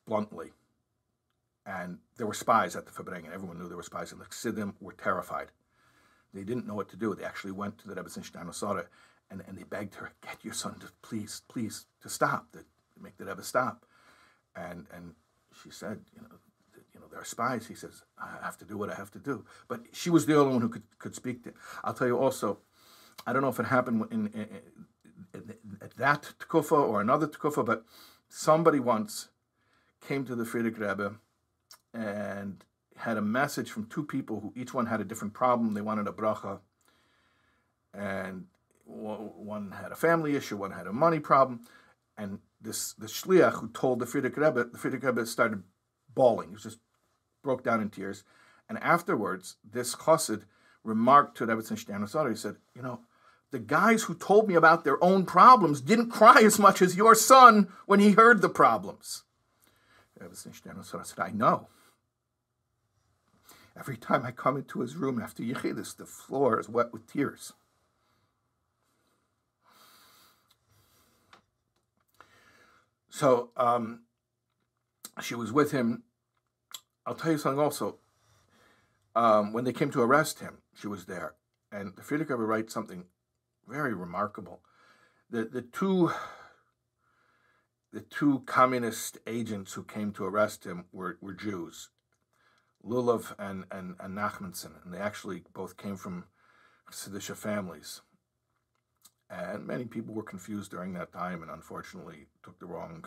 [0.05, 0.51] bluntly
[1.67, 3.33] and there were spies at the Farbrengen.
[3.33, 4.13] Everyone knew there were spies.
[4.13, 5.51] And the Chassidim were terrified.
[6.33, 7.13] They didn't know what to do.
[7.13, 8.89] They actually went to the Rebbe Steiner
[9.29, 12.59] and, and they begged her, get your son to please, please, to stop, to
[13.01, 13.85] make the Rebbe stop.
[14.55, 15.13] And, and
[15.61, 16.27] she said, you know,
[16.93, 17.67] you know, there are spies.
[17.67, 19.45] He says, I have to do what I have to do.
[19.67, 21.53] But she was the only one who could, could speak to.
[21.83, 22.59] I'll tell you also,
[23.25, 24.47] I don't know if it happened in, in,
[25.33, 27.83] in, at that tkufa or another tkufa, but
[28.29, 29.27] somebody once
[30.07, 31.15] came to the Frierdiker Rebbe
[31.97, 32.63] and
[32.95, 35.73] had a message from two people who each one had a different problem.
[35.73, 36.59] They wanted a bracha
[37.93, 38.45] and
[38.85, 41.61] one had a family issue, one had a money problem,
[42.17, 45.63] and this the shliach who told the Frierdiker Rebbe, the Frierdiker Rebbe started
[46.13, 46.49] bawling.
[46.51, 46.79] He just
[47.43, 48.23] broke down in tears,
[48.69, 50.43] and afterwards, this chassid
[50.83, 53.01] remarked to Rebbetzin Stern He said, "You know,
[53.51, 57.15] the guys who told me about their own problems didn't cry as much as your
[57.15, 59.23] son when he heard the problems."
[60.19, 61.67] Rebbetzin Stern said, "I know."
[63.77, 67.53] Every time I come into his room after Yechidus, the floor is wet with tears.
[73.09, 74.01] So um,
[75.21, 76.03] she was with him.
[77.05, 77.97] I'll tell you something also.
[79.15, 81.35] Um, when they came to arrest him, she was there.
[81.71, 83.05] And the Frierdiker writes something
[83.67, 84.61] very remarkable.
[85.29, 86.11] The, the two
[87.93, 91.89] the two communist agents who came to arrest him were, were Jews,
[92.87, 96.25] Lulav and, and, and Nachmanson, and they actually both came from
[96.91, 98.01] Chassidishe families.
[99.29, 103.05] And many people were confused during that time and unfortunately took the wrong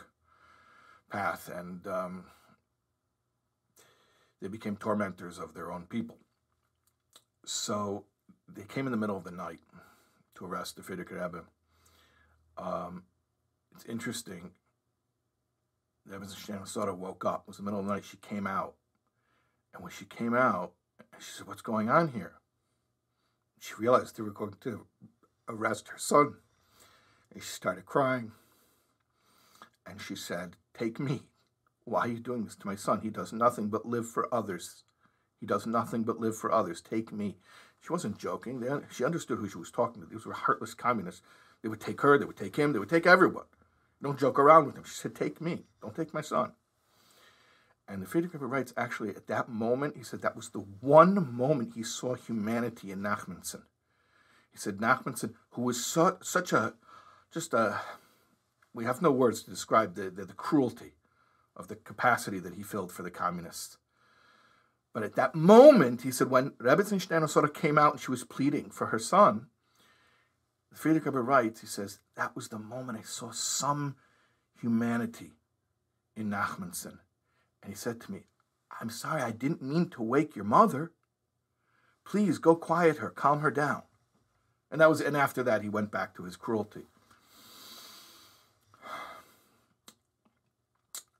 [1.10, 2.24] path and um,
[4.40, 6.18] they became tormentors of their own people.
[7.46, 8.04] So
[8.46, 9.60] they came in the middle of the night
[10.34, 11.44] to arrest the Frierdiker Rebbe.
[12.58, 13.04] Um,
[13.74, 14.50] it's interesting.
[16.06, 16.26] Rebbe
[16.66, 17.44] sort of woke up.
[17.44, 18.04] It was the middle of the night.
[18.04, 18.74] She came out.
[19.74, 20.72] And when she came out,
[21.18, 22.34] she said, What's going on here?
[23.60, 24.86] She realized they were going to
[25.48, 26.34] arrest her son.
[27.32, 28.32] And she started crying.
[29.86, 31.22] And she said, Take me.
[31.84, 33.00] Why are you doing this to my son?
[33.02, 34.84] He does nothing but live for others.
[35.40, 36.80] He does nothing but live for others.
[36.80, 37.36] Take me.
[37.80, 38.62] She wasn't joking.
[38.92, 40.08] She understood who she was talking to.
[40.08, 41.22] These were heartless communists.
[41.62, 43.46] They would take her, they would take him, they would take everyone.
[44.02, 44.84] Don't joke around with them.
[44.84, 45.64] She said, Take me.
[45.82, 46.52] Don't take my son.
[47.90, 51.72] And the Frierdiker writes, actually, at that moment, he said that was the one moment
[51.74, 53.62] he saw humanity in Nachmanson.
[54.52, 56.74] He said Nachmanson, who was so, such a,
[57.32, 57.80] just a,
[58.72, 60.92] we have no words to describe the, the, the cruelty
[61.56, 63.76] of the capacity that he filled for the communists.
[64.92, 68.12] But at that moment, he said, when Rebbetzin Stern sort of came out and she
[68.12, 69.46] was pleading for her son,
[70.70, 73.96] the Frierdiker writes, he says, that was the moment I saw some
[74.60, 75.32] humanity
[76.14, 76.98] in Nachmanson.
[77.62, 78.20] And he said to me,
[78.80, 80.92] I'm sorry, I didn't mean to wake your mother.
[82.04, 83.82] Please go quiet her, calm her down.
[84.70, 86.86] And that was and after that he went back to his cruelty.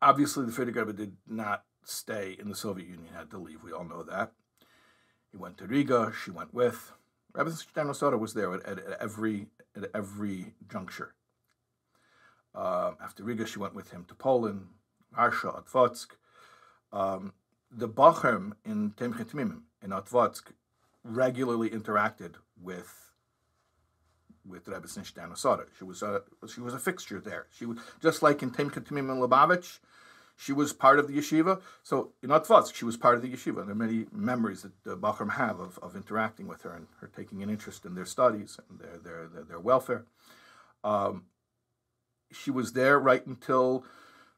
[0.03, 3.63] Obviously, the Frierdiker did not stay in the Soviet Union, had to leave.
[3.63, 4.33] We all know that.
[5.31, 6.93] He went to Riga, she went with.
[7.35, 11.15] Rabbi Stano was there at, at, at, every, at every juncture.
[12.55, 14.69] Uh, after Riga, she went with him to Poland,
[15.17, 16.09] Warsaw, Otvodsk.
[16.93, 17.33] Um,
[17.71, 20.53] the Bachim in Temchet Mimim, in Otvodsk,
[21.05, 23.11] regularly interacted with
[24.47, 26.23] with Rebbe Stano She was a
[26.53, 27.47] she was a fixture there.
[27.57, 29.79] She was just like in Temchet Mimim in Lubavitch,
[30.41, 31.61] she was part of the yeshiva.
[31.83, 33.57] So in Otvodsk, she was part of the yeshiva.
[33.57, 37.11] There are many memories that the Bachram have of, of interacting with her and her
[37.15, 40.07] taking an interest in their studies and their their their, their welfare.
[40.83, 41.25] Um,
[42.33, 43.85] she was there right until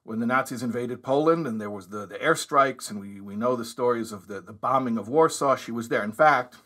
[0.04, 3.56] when the Nazis invaded Poland and there was the, the airstrikes, and we, we know
[3.56, 5.56] the stories of the, the bombing of Warsaw.
[5.56, 6.02] She was there.
[6.02, 6.56] In fact,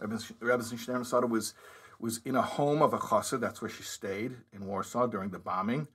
[0.00, 1.54] Rebbe Stern was
[1.98, 3.40] was in a home of a chassid.
[3.40, 5.88] That's where she stayed in Warsaw during the bombing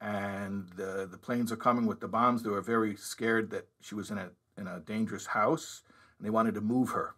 [0.00, 2.42] and the, the planes are coming with the bombs.
[2.42, 5.82] They were very scared that she was in a, in a dangerous house,
[6.18, 7.14] and they wanted to move her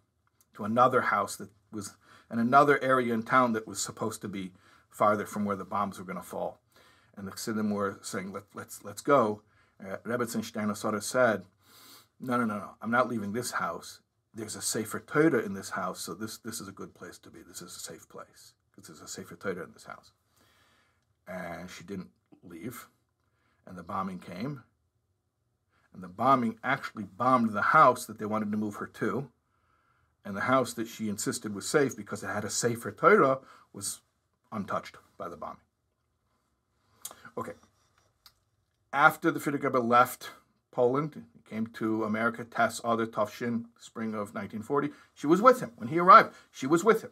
[0.55, 1.95] to another house that was
[2.31, 4.51] in another area in town that was supposed to be
[4.89, 6.59] farther from where the bombs were going to fall.
[7.15, 9.41] And the Chassidim were saying, Let, let's, let's go.
[9.79, 9.97] Uh,
[10.75, 11.43] sort of said,
[12.19, 13.99] no, no, no, no, I'm not leaving this house.
[14.33, 17.29] There's a Sefer Torah in this house, so this, this is a good place to
[17.29, 17.39] be.
[17.41, 20.11] This is a safe place because there's a Sefer Torah in this house.
[21.27, 22.09] And she didn't
[22.43, 22.87] leave,
[23.65, 24.63] and the bombing came.
[25.93, 29.29] And the bombing actually bombed the house that they wanted to move her to.
[30.23, 33.39] And the house that she insisted was safe because it had a Sefer Torah
[33.73, 34.01] was
[34.51, 35.57] untouched by the bombing.
[37.37, 37.53] Okay.
[38.93, 40.31] After the Frierdiker left
[40.71, 45.71] Poland, he came to America, Tess Adar Tufshin, spring of 1940, she was with him.
[45.77, 47.11] When he arrived, she was with him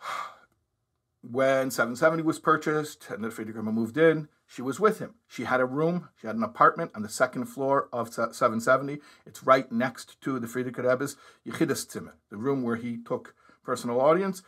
[1.22, 5.14] when 770 was purchased and the Frierdiker moved in, she was with him.
[5.28, 8.98] She had a room, she had an apartment on the second floor of 770.
[9.24, 14.00] It's right next to the Frierdiker Rebbe's Yechidus Zimmer, the room where he took personal
[14.00, 14.42] audience.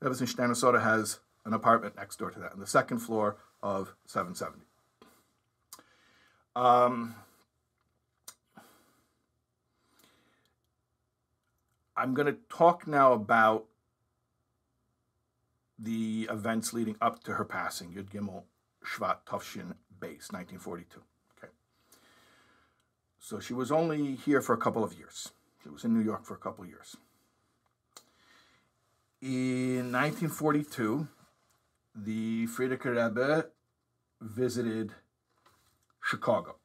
[0.00, 3.36] Rebbe's in Shterna Sara has an apartment next door to that, on the second floor
[3.62, 4.64] of 770.
[6.56, 7.14] Um,
[11.96, 13.66] I'm going to talk now about
[15.78, 18.44] the events leading up to her passing, Yud Gimel
[18.84, 21.00] Shvat Tavshin Base, 1942.
[21.38, 21.52] Okay.
[23.18, 25.32] So she was only here for a couple of years.
[25.62, 26.96] She was in New York for a couple of years.
[29.22, 31.06] In 1942,
[32.04, 33.46] the Frierdiker Rebbe
[34.20, 34.92] visited
[36.02, 36.56] Chicago.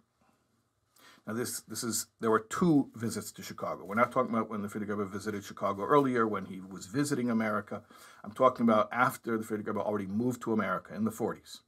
[1.27, 3.83] Now, this this is there were two visits to Chicago.
[3.83, 7.31] We're not talking about when the Frierdiker Rebbe visited Chicago earlier, when he was visiting
[7.31, 7.81] America.
[8.23, 11.61] I'm talking about after the Frierdiker Rebbe already moved to America in the 40s,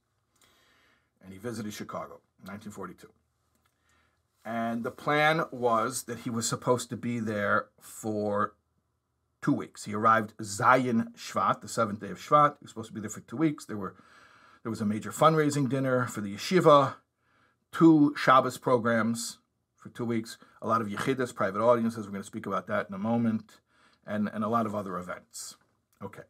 [1.22, 3.08] and he visited Chicago, 1942.
[4.44, 8.54] And the plan was that he was supposed to be there for
[9.42, 9.84] two weeks.
[9.84, 12.56] He arrived Zayin Shvat, the seventh day of Shvat.
[12.58, 13.64] He was supposed to be there for two weeks.
[13.64, 13.94] There were
[14.62, 16.96] there was a major fundraising dinner for the yeshiva,
[17.72, 19.38] two Shabbos programs
[19.76, 22.06] for two weeks, a lot of yichidas, private audiences.
[22.06, 23.60] We're going to speak about that in a moment,
[24.06, 25.56] and, and a lot of other events.
[26.02, 26.22] Okay.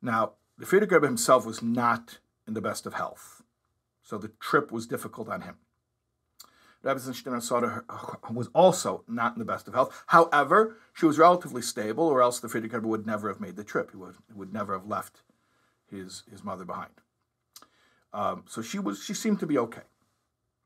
[0.00, 3.42] Now, the Rebbe himself was not in the best of health,
[4.02, 5.56] so the trip was difficult on him.
[6.84, 7.82] Rebbe Soda
[8.30, 10.04] was also not in the best of health.
[10.08, 13.64] However, she was relatively stable, or else the Frierdiker Rebbe would never have made the
[13.64, 13.90] trip.
[13.90, 15.22] He would, would never have left
[15.90, 16.92] his, his mother behind.
[18.12, 19.82] Um, so she was she seemed to be okay.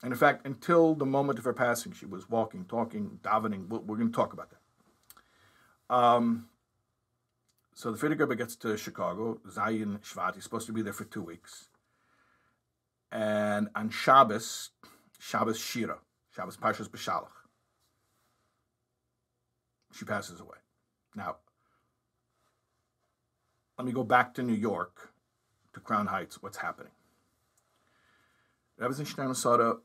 [0.02, 3.68] And in fact, until the moment of her passing, she was walking, talking, davening.
[3.68, 5.94] We're, going to talk about that.
[5.94, 6.48] Um,
[7.74, 10.34] so the Frierdiker Rebbe gets to Chicago, Zayin Shvat.
[10.34, 11.68] He's supposed to be there for two weeks.
[13.10, 14.70] And on Shabbos,
[15.18, 15.98] Shabbos Shira,
[16.38, 17.32] Shabbos Parshas Beshalach,
[19.92, 20.58] she passes away.
[21.16, 21.38] Now,
[23.76, 25.10] let me go back to New York,
[25.72, 26.40] to Crown Heights.
[26.40, 26.92] What's happening?
[28.76, 29.78] Rebbe Sada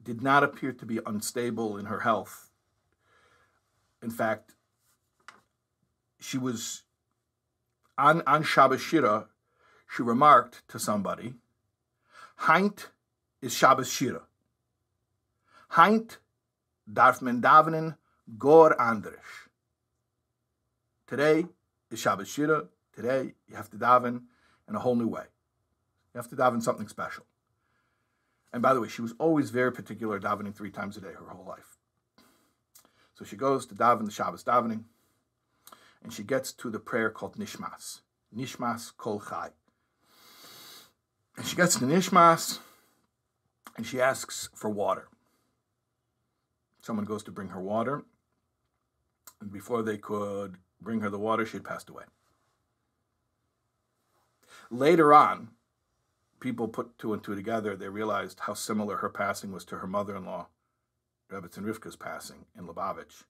[0.00, 2.52] did not appear to be unstable in her health.
[4.04, 4.54] In fact,
[6.20, 6.84] she was
[7.98, 9.26] on, on Shabbos Shira,
[9.88, 11.34] she remarked to somebody,
[12.42, 12.86] Heint
[13.42, 14.22] is Shabbos Shira.
[15.74, 16.18] Heint
[16.86, 17.96] darf men davenen
[18.38, 19.48] gor andrish.
[21.08, 21.46] Today
[21.90, 22.68] is Shabbos Shira.
[22.94, 24.22] Today you have to daven
[24.68, 25.24] in a whole new way.
[26.14, 27.24] You have to daven something special.
[28.52, 31.28] And by the way, she was always very particular davening three times a day her
[31.28, 31.76] whole life.
[33.14, 34.84] So she goes to daven the Shabbos davening,
[36.04, 38.02] and she gets to the prayer called Nishmas.
[38.36, 39.50] Nishmas Kol Chai.
[41.36, 42.60] And she gets to Nishmas,
[43.76, 45.08] and she asks for water.
[46.84, 48.04] Someone goes to bring her water,
[49.40, 52.04] and before they could bring her the water, she had passed away.
[54.70, 55.52] Later on,
[56.40, 59.86] people put two and two together, they realized how similar her passing was to her
[59.86, 60.48] mother-in-law,
[61.32, 63.24] Rebbetzin Rivka's passing in Lubavitch.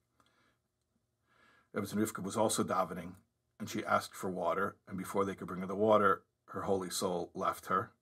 [1.73, 3.13] Rebbetzin Rivka was also davening,
[3.61, 6.91] and she asked for water, and before they could bring her the water, her holy
[6.91, 7.93] soul left her.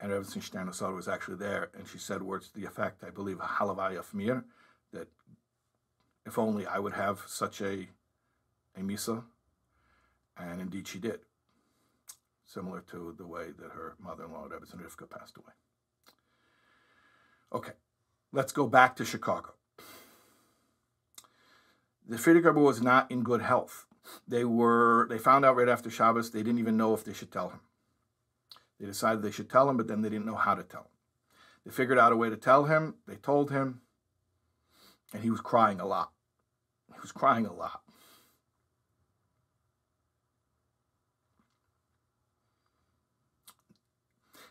[0.00, 3.10] And Rebbetzin Shterna Sara was actually there, and she said words to the effect, I
[3.10, 4.44] believe, Halavaya Fmir,
[4.92, 5.08] that
[6.26, 7.88] if only I would have such a,
[8.76, 9.24] a Misa,
[10.36, 11.20] and indeed she did
[12.44, 15.52] similar to the way that her mother-in-law, Rebbetzin Rivka, passed away.
[17.52, 17.72] Okay,
[18.32, 19.54] let's go back to Chicago.
[22.06, 23.86] The Rebbe was not in good health.
[24.28, 25.06] They were.
[25.08, 26.30] They found out right after Shabbos.
[26.30, 27.60] They didn't even know if they should tell him.
[28.78, 30.88] They decided they should tell him, but then they didn't know how to tell him.
[31.64, 32.96] They figured out a way to tell him.
[33.06, 33.80] They told him,
[35.12, 36.10] and he was crying a lot.
[36.92, 37.80] He was crying a lot.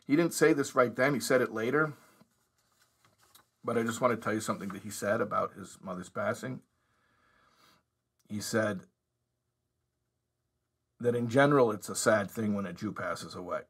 [0.05, 1.93] He didn't say this right then, he said it later.
[3.63, 6.59] But I just want to tell you something that he said about his mother's passing.
[8.27, 8.81] He said
[10.99, 13.62] that in general, it's a sad thing when a Jew passes away,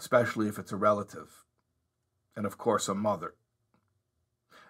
[0.00, 1.44] especially if it's a relative,
[2.34, 3.34] and of course, a mother,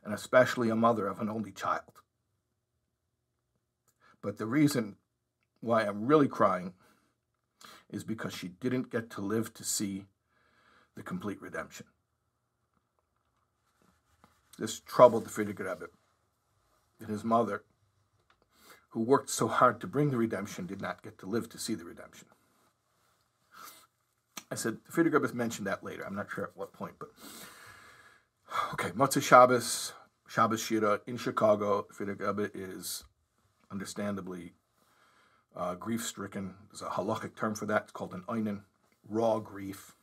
[0.03, 2.01] and especially a mother of an only child.
[4.21, 4.97] But the reason
[5.61, 6.73] why I'm really crying
[7.89, 10.07] is because she didn't get to live to see
[10.97, 11.87] the complete redemption.
[14.59, 15.87] This troubled the Frierdiker Rebbe.
[16.99, 17.63] And his mother,
[18.91, 21.75] who worked so hard to bring the redemption, did not get to live to see
[21.75, 22.27] the redemption.
[24.51, 26.05] I said, the Frierdiker mentioned that later.
[26.05, 27.11] I'm not sure at what point, but
[28.73, 29.93] okay, Motzei Shabbos,
[30.29, 31.87] Shabbos Shira in Chicago.
[31.93, 33.05] Frierdiker Rebbe is
[33.71, 34.55] understandably
[35.57, 36.55] uh, grief stricken.
[36.71, 37.83] There's a halachic term for that.
[37.83, 38.63] It's called an oinen,
[39.09, 39.97] raw grief.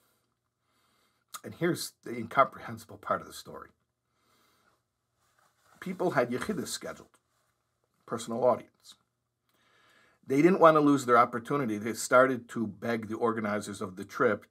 [1.44, 3.70] And here's the incomprehensible part of the story.
[5.80, 7.20] People had yechidus scheduled,
[8.06, 8.96] personal audience.
[10.28, 11.78] They didn't want to lose their opportunity.
[11.78, 14.46] They started to beg the organizers of the trip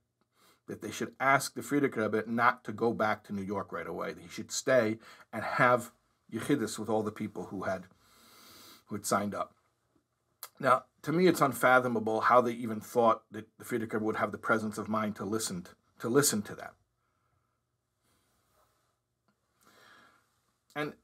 [0.66, 4.14] that they should ask the Rebbe not to go back to New York right away.
[4.20, 4.98] He should stay
[5.32, 5.92] and have
[6.32, 7.84] Yechidus with all the people who had
[8.86, 9.54] who had signed up.
[10.58, 14.38] Now, to me, it's unfathomable how they even thought that the Frierdiker would have the
[14.38, 15.70] presence of mind to listen to,
[16.00, 16.74] to listen to that.
[20.74, 20.94] And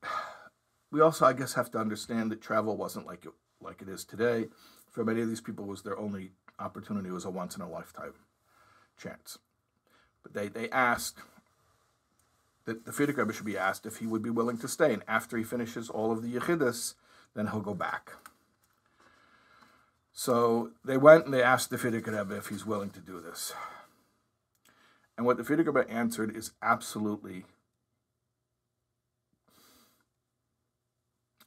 [0.90, 3.32] we also, I guess, have to understand that travel wasn't like it
[3.62, 4.46] like it is today.
[4.90, 7.08] For many of these people, was their only opportunity.
[7.08, 8.14] It was a once in a lifetime
[9.00, 9.38] chance.
[10.22, 11.18] But they, they asked
[12.64, 14.92] that the Rebbe should be asked if he would be willing to stay.
[14.92, 16.94] And after he finishes all of the Yechidus,
[17.34, 18.12] then he'll go back.
[20.12, 23.54] So they went and they asked the Frierdiker Rebbe if he's willing to do this.
[25.16, 27.44] And what the Frierdiker Rebbe answered is absolutely,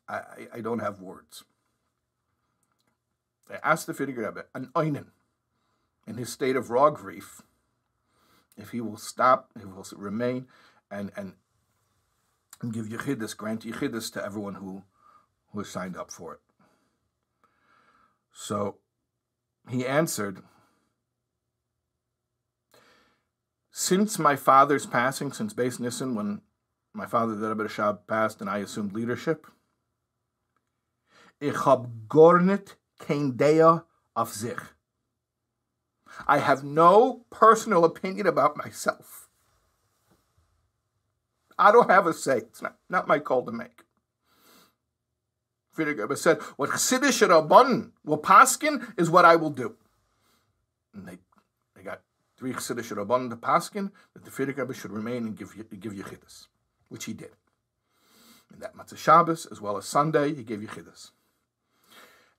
[0.09, 1.43] I, I don't have words.
[3.47, 5.11] They asked the Frierdiker Rebbe, an Einen,
[6.07, 7.41] in his state of raw grief,
[8.57, 10.47] if he will stop, he will remain
[10.89, 11.33] and and,
[12.61, 14.83] and give yichidus, grant yichidus to everyone who
[15.51, 16.39] who has signed up for it.
[18.31, 18.77] So
[19.69, 20.41] he answered,
[23.71, 26.41] Since my father's passing, since Beis Nissen, when
[26.93, 29.47] my father, the Rebbe Rashab, passed and I assumed leadership,
[31.41, 33.81] ich hab gornit kein Dea
[34.15, 34.59] auf sich.
[36.27, 39.27] I have no personal opinion about myself.
[41.57, 42.37] I don't have a say.
[42.37, 43.83] It's not, not my call to make.
[45.75, 49.75] Frierdiker said, What Chassidish Rabban will paskin is what I will do.
[50.93, 51.17] And they,
[51.75, 52.01] they got
[52.37, 56.47] three Chassidish Rabban to paskin that the Frierdiker should remain and give, give Yechidus,
[56.89, 57.31] which he did.
[58.53, 61.11] And that Motzei Shabbos, as well as Sunday, he gave Yechidus.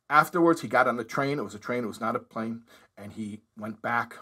[0.09, 1.39] Afterwards, he got on the train.
[1.39, 2.63] It was a train, it was not a plane.
[2.97, 4.17] And he went back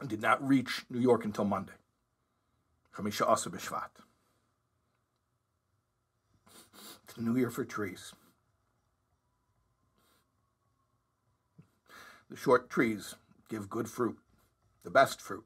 [0.00, 1.72] and did not reach New York until Monday.
[2.96, 3.90] Chamisha Asa B'Shvat.
[7.04, 8.12] It's the New Year for trees.
[12.28, 13.14] The short trees
[13.48, 14.18] give good fruit,
[14.82, 15.44] the best fruit.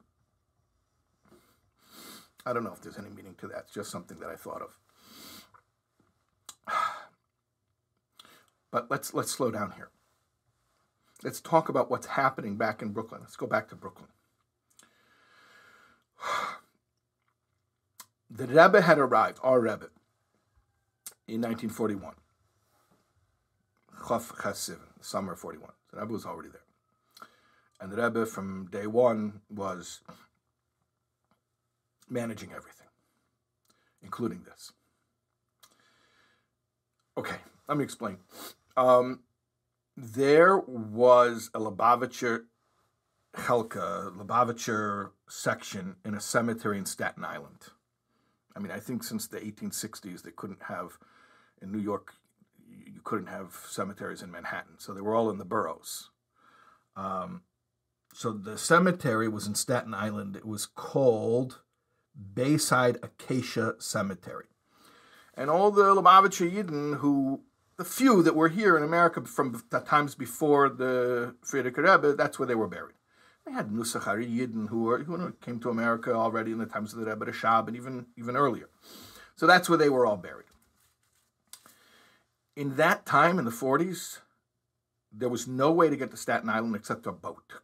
[2.45, 3.65] I don't know if there's any meaning to that.
[3.67, 4.77] It's just something that I thought of.
[8.73, 9.91] But let's let's slow down here.
[11.23, 13.21] Let's talk about what's happening back in Brooklyn.
[13.21, 14.09] Let's go back to Brooklyn.
[18.35, 19.91] The Rebbe had arrived, our Rebbe,
[21.29, 22.15] in 1941.
[24.05, 25.69] Chof Ches Sivan, summer 41.
[25.93, 26.65] The Rebbe was already there.
[27.79, 30.01] And the Rebbe from day one was
[32.09, 32.87] managing everything,
[34.03, 34.73] including this.
[37.19, 37.37] Okay,
[37.69, 38.17] let me explain.
[38.77, 39.21] Um,
[39.97, 42.45] there was a Lubavitcher
[43.37, 47.69] Chelka, Lubavitcher section in a cemetery in Staten Island.
[48.55, 50.99] I mean, I think since the 1860s, they couldn't have,
[51.61, 52.15] in New York,
[52.69, 54.79] you couldn't have cemeteries in Manhattan.
[54.79, 56.11] So they were all in the boroughs.
[56.97, 57.43] Um,
[58.13, 60.37] so the cemetery was in Staten Island.
[60.37, 61.61] It was called
[62.35, 64.47] Bayside Acacia Cemetery.
[65.35, 67.45] And all the Lubavitcher Yidden who
[67.83, 72.39] the few that were here in America from the times before the Frierdiker Rebbe, that's
[72.39, 72.95] where they were buried.
[73.45, 76.93] They had Nusach Ari Yidden who, were, who came to America already in the times
[76.93, 78.69] of the Rebbe Rashab and even, even earlier.
[79.35, 80.47] So that's where they were all buried.
[82.55, 84.21] In that time, in the 40s,
[85.13, 87.55] there was no way to get to Staten Island except a boat.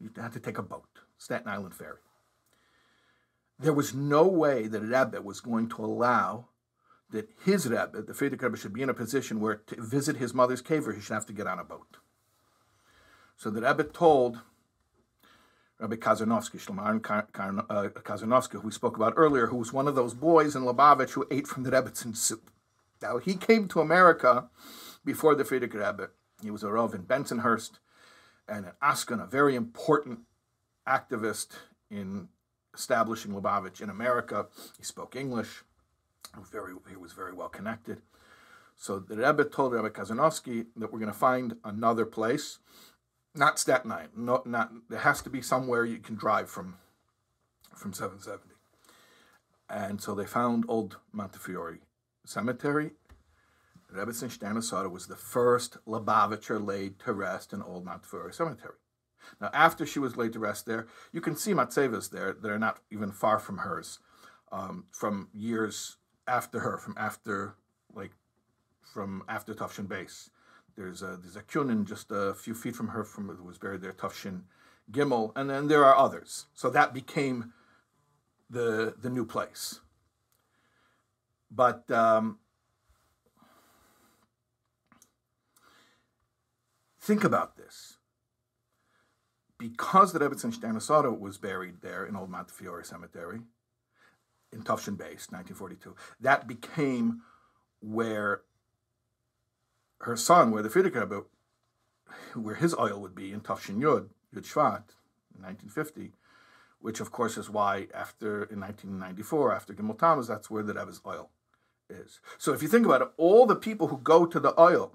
[0.00, 0.88] You had to take a boat,
[1.18, 2.00] Staten Island Ferry.
[3.60, 6.48] There was no way that Rebbe was going to allow
[7.12, 10.34] that his Rebbe, the Frierdiker Rebbe, should be in a position where to visit his
[10.34, 11.98] mother's kever, he should have to get on a boat.
[13.36, 14.40] So the Rebbe told
[15.78, 17.00] Rabbi Kazarnovsky, Shlomo
[17.68, 21.10] uh, Kazarnovsky, who we spoke about earlier, who was one of those boys in Lubavitch
[21.10, 22.50] who ate from the Rebbetzin soup.
[23.00, 24.48] Now, he came to America
[25.04, 26.10] before the Frierdiker Rebbe.
[26.40, 27.78] He was a Rav in Bensonhurst
[28.48, 30.20] and an Askan, a very important
[30.86, 31.48] activist
[31.90, 32.28] in
[32.74, 34.46] establishing Lubavitch in America.
[34.78, 35.64] He spoke English
[36.50, 38.02] very, he was very well connected.
[38.76, 42.58] So the Rebbe told Rebbe Kazarnovsky that we're going to find another place,
[43.34, 44.10] not Staten Island.
[44.16, 46.76] No, not there has to be somewhere you can drive from,
[47.74, 48.54] from 770.
[49.68, 51.78] And so they found Old Montefiore
[52.24, 52.92] Cemetery.
[53.94, 58.74] Rebbetzin Shterna Sara was the first Lubavitcher laid to rest in Old Montefiore Cemetery.
[59.40, 62.58] Now, after she was laid to rest there, you can see matzevas there that are
[62.58, 63.98] not even far from hers,
[64.50, 65.96] um, from years
[66.26, 67.54] after her, from after
[67.94, 68.12] like
[68.92, 70.30] from after Tufshin Base.
[70.76, 73.82] There's a there's a kunin just a few feet from her from who was buried
[73.82, 74.42] there, Tufshin
[74.90, 76.46] Gimel, and then there are others.
[76.54, 77.52] So that became
[78.48, 79.80] the the new place.
[81.50, 82.38] But um,
[86.98, 87.98] think about this.
[89.58, 93.42] Because the Rebbetzin Shterna Sara was buried there in Old Montefiore Cemetery,
[94.52, 97.22] in Tufshin Base, 1942, that became
[97.80, 98.42] where
[100.00, 101.22] her son, where the Rebbe,
[102.34, 104.84] where his Ohel would be in Tufshin Yud, Yud Shvat,
[105.34, 106.12] in 1950,
[106.80, 111.00] which of course is why after, in 1994, after Gimel Tammuz, that's where the Rebbe's
[111.00, 111.28] Ohel
[111.88, 112.20] is.
[112.38, 114.92] So if you think about it, all the people who go to the Ohel,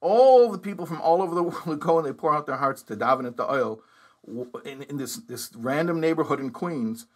[0.00, 2.56] all the people from all over the world who go and they pour out their
[2.56, 3.80] hearts to daven at the Ohel
[4.64, 7.06] in, in this, this random neighborhood in Queens.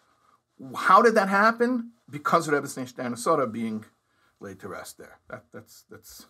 [0.77, 1.93] How did that happen?
[2.09, 3.85] Because of Rebbe Snei being
[4.41, 5.19] laid to rest there.
[5.29, 6.27] That, that's, that's,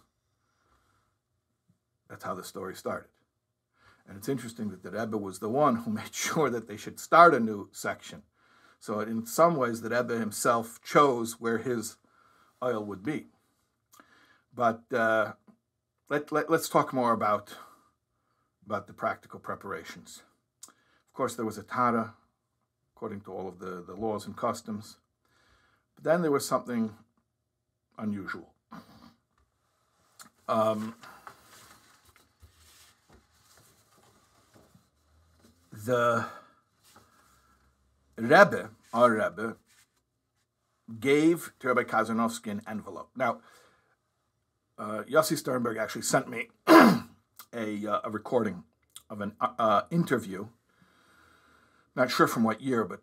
[2.09, 3.09] that's how the story started.
[4.07, 7.01] And it's interesting that the Rebbe was the one who made sure that they should
[7.01, 8.23] start a new section.
[8.79, 11.97] So in some ways, the Rebbe himself chose where his
[12.61, 13.27] Ohel would be.
[14.55, 15.33] But uh,
[16.09, 17.55] let, let, let's talk more about,
[18.65, 20.23] about the practical preparations.
[20.69, 22.15] Of course, there was a Tahara,
[23.05, 24.97] according to all of the, the laws and customs.
[25.95, 26.95] But then there was something
[27.99, 28.55] unusual.
[30.49, 30.95] Um,
[35.71, 36.25] the
[38.17, 39.57] Rebbe, our Rebbe,
[40.99, 43.11] gave to Rabbi Kazarnovsky an envelope.
[43.15, 43.41] Now,
[44.79, 48.65] uh, Yossi Sternberg actually sent me a, uh, a recording
[49.11, 50.47] of an uh, uh, interview,
[51.97, 53.01] not sure from what year, but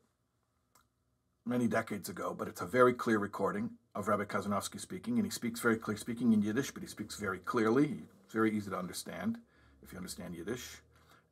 [1.45, 5.31] many decades ago, but it's a very clear recording of Rabbi Kazarnovsky speaking, and he
[5.31, 8.03] speaks very clear, speaking in Yiddish, but he speaks very clearly.
[8.23, 9.37] It's very easy to understand
[9.81, 10.81] if you understand Yiddish.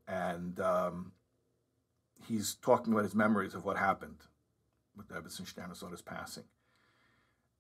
[0.08, 1.12] And um,
[2.28, 4.18] he's talking about his memories of what happened
[4.96, 6.46] with the Rebbetzin Shterna Sara's passing.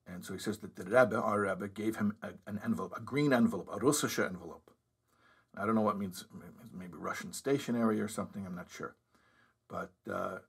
[0.07, 3.01] And so he says that the Rebbe, our Rebbe, gave him a, an envelope, a
[3.01, 4.71] green envelope, a Russische envelope.
[5.55, 6.25] I don't know what it means,
[6.73, 8.95] maybe Russian stationery or something, I'm not sure.
[9.70, 10.39] But uh,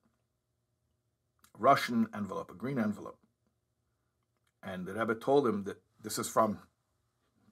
[1.58, 3.18] Russian envelope, a green envelope.
[4.62, 6.58] And the Rebbe told him that this is from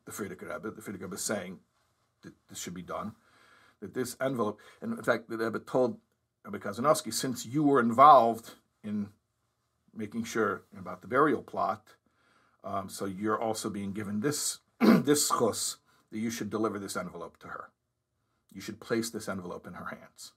[0.05, 0.71] the Frierdiker Rebbe.
[0.71, 1.61] The Frierdiker Rebbe is saying
[2.23, 3.13] that this should be done.
[3.81, 5.99] That this envelope, and in fact, the Rebbe told
[6.45, 9.11] Rabbi Kazarnovsky, since you were involved in
[9.95, 11.85] making sure about the burial plot,
[12.65, 15.77] um, so you're also being given this this chus
[16.11, 17.71] that you should deliver this envelope to her.
[18.53, 20.33] You should place this envelope in her hands.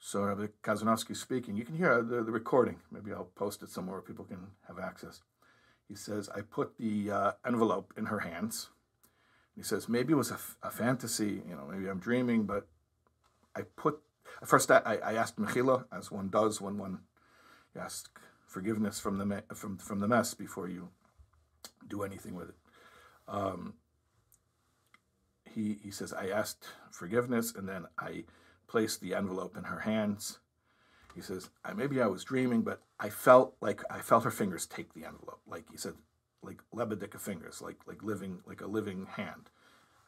[0.00, 1.56] So Rabbi Kazarnovsky speaking.
[1.56, 2.76] You can hear the, the recording.
[2.90, 5.20] Maybe I'll post it somewhere where people can have access.
[5.88, 8.68] He says, I put the uh, envelope in her hands.
[9.56, 12.68] He says, maybe it was a, a fantasy, you know, maybe I'm dreaming, but
[13.56, 14.00] I put
[14.44, 17.00] First, I, I asked Mechila, as one does when one
[17.76, 18.10] asks
[18.46, 20.88] forgiveness from the from from the mess before you
[21.86, 22.54] do anything with it.
[23.26, 23.74] Um,
[25.44, 28.24] he he says I asked forgiveness and then I
[28.68, 30.38] placed the envelope in her hands.
[31.14, 34.66] He says I, maybe I was dreaming, but I felt like I felt her fingers
[34.66, 35.94] take the envelope, like he said,
[36.42, 39.50] like lebedika fingers, like like living like a living hand.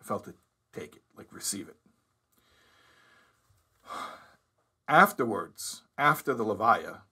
[0.00, 0.36] I felt it
[0.72, 1.76] take it, like receive it
[4.88, 7.02] afterwards, after the Levaya,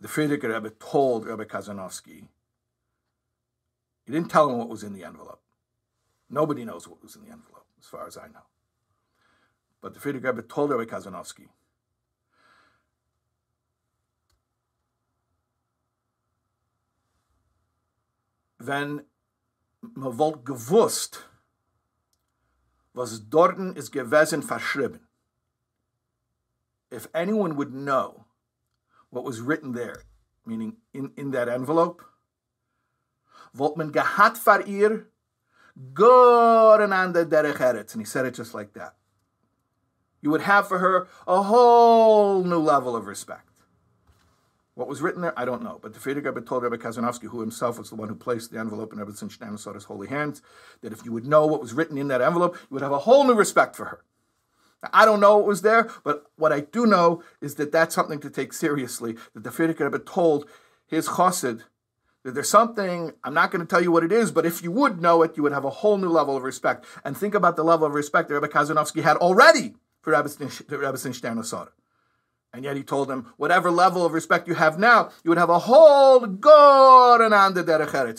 [0.00, 2.26] the Frierdiker Rebbe told Rebbe Kazarnovsky,
[4.04, 5.40] he didn't tell him what was in the envelope.
[6.28, 8.42] Nobody knows what was in the envelope, as far as I know.
[9.80, 11.48] But the Frierdiker Rebbe told Rebbe Kazarnovsky,
[18.58, 19.06] wenn
[19.80, 21.26] man wollte gewusst,
[22.92, 25.00] was dorten ist gewesen verschrieben,
[26.90, 28.26] if anyone would know
[29.10, 30.02] what was written there,
[30.44, 32.04] meaning in, in that envelope,
[33.56, 35.06] Voltman gehat far ihr
[35.94, 37.94] goren an der derech eretz.
[37.94, 38.94] And he said it just like that.
[40.22, 43.46] You would have for her a whole new level of respect.
[44.74, 45.78] What was written there, I don't know.
[45.82, 48.58] But the Frierdiker Rebbe told Rebbe Kazarnovsky, who himself was the one who placed the
[48.58, 50.40] envelope in Rebbetzin Shterna Sara's holy hands,
[50.80, 53.00] that if you would know what was written in that envelope, you would have a
[53.00, 54.04] whole new respect for her.
[54.82, 57.94] Now, I don't know what was there, but what I do know is that that's
[57.94, 59.16] something to take seriously.
[59.34, 60.48] That the Frierdiker Rebbe told
[60.86, 61.64] his chassid
[62.22, 64.70] that there's something, I'm not going to tell you what it is, but if you
[64.72, 66.86] would know it, you would have a whole new level of respect.
[67.04, 70.28] And think about the level of respect that Rebbe Kazarnovsky had already for Rebbe
[70.98, 71.68] Stanislaus.
[72.52, 75.50] And yet he told him, whatever level of respect you have now, you would have
[75.50, 77.60] a whole God and on the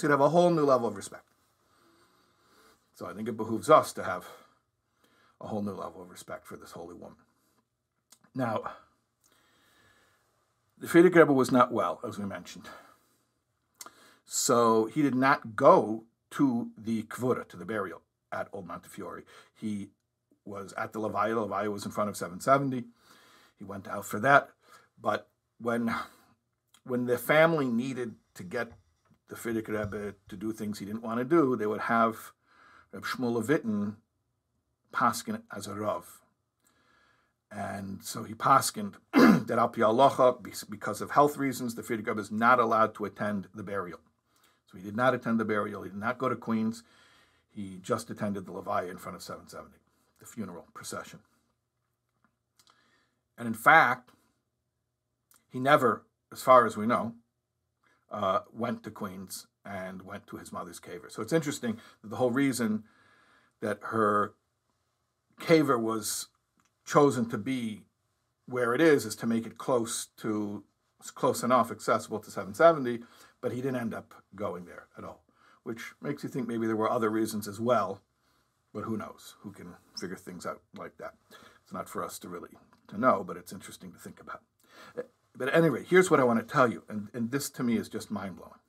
[0.02, 1.26] You'd have a whole new level of respect.
[2.94, 4.26] So I think it behooves us to have
[5.42, 7.18] a whole new level of respect for this holy woman.
[8.34, 8.64] Now,
[10.78, 12.70] the Frierdiker Rebbe was not well, as we mentioned.
[14.24, 18.02] So he did not go to the Kvura, to the burial
[18.32, 19.24] at Old Montefiore.
[19.54, 19.90] He
[20.46, 21.36] was at the Levaya.
[21.36, 22.88] The Levaya was in front of 770.
[23.58, 24.50] He went out for that.
[25.00, 25.28] But
[25.60, 25.94] when
[26.84, 28.72] when the family needed to get
[29.28, 32.34] the Frierdiker Rebbe to do things he didn't want to do, they would have
[32.92, 33.96] Reb Shmuel Levitin
[34.92, 36.20] paskin as a Rav.
[37.52, 42.32] And so he paskined that Al Pi because of health reasons, the Frierdiker Rebbe is
[42.32, 44.00] not allowed to attend the burial.
[44.72, 45.84] So he did not attend the burial.
[45.84, 46.84] He did not go to Queens.
[47.54, 49.78] He just attended the Levaya in front of 770,
[50.22, 51.20] the funeral procession.
[53.38, 54.12] And in fact,
[55.52, 57.16] he never, as far as we know,
[58.10, 61.12] uh, went to Queens and went to his mother's kever.
[61.12, 62.84] So it's interesting that the whole reason
[63.60, 64.34] that her
[65.42, 66.28] kever was
[66.86, 67.84] chosen to be
[68.46, 70.64] where it is is to make it close to
[71.16, 73.04] close enough accessible to 770
[73.42, 75.24] but he didn't end up going there at all,
[75.64, 78.02] which makes you think maybe there were other reasons as well.
[78.74, 79.36] But who knows?
[79.42, 81.16] Who can figure things out like that?
[81.64, 82.52] It's not for us to really
[82.88, 84.42] to know, but it's interesting to think about.
[85.38, 87.64] But at any rate, here's what I want to tell you, and, and this to
[87.64, 88.60] me is just mind blowing.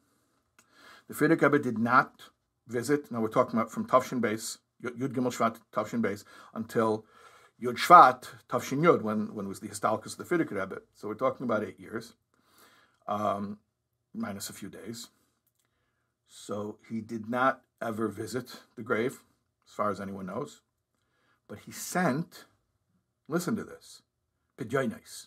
[1.09, 2.23] The Frierdiker Rebbe did not
[2.69, 3.11] visit.
[3.11, 6.25] Now we're talking about from Tavshin base, Yud Gimel Shvat Tavshin base,
[6.55, 7.05] until
[7.61, 10.83] Yud Shvat Tavshin Yud, when when was the Histalkus of the Frierdiker Rebbe.
[10.95, 12.15] So we're talking about eight years.
[13.09, 13.59] Um,
[14.15, 15.09] minus a few days.
[16.29, 19.23] So he did not ever visit the grave,
[19.67, 20.61] as far as anyone knows.
[21.49, 22.45] But he sent,
[23.29, 24.03] listen to this,
[24.59, 25.27] pidyonis.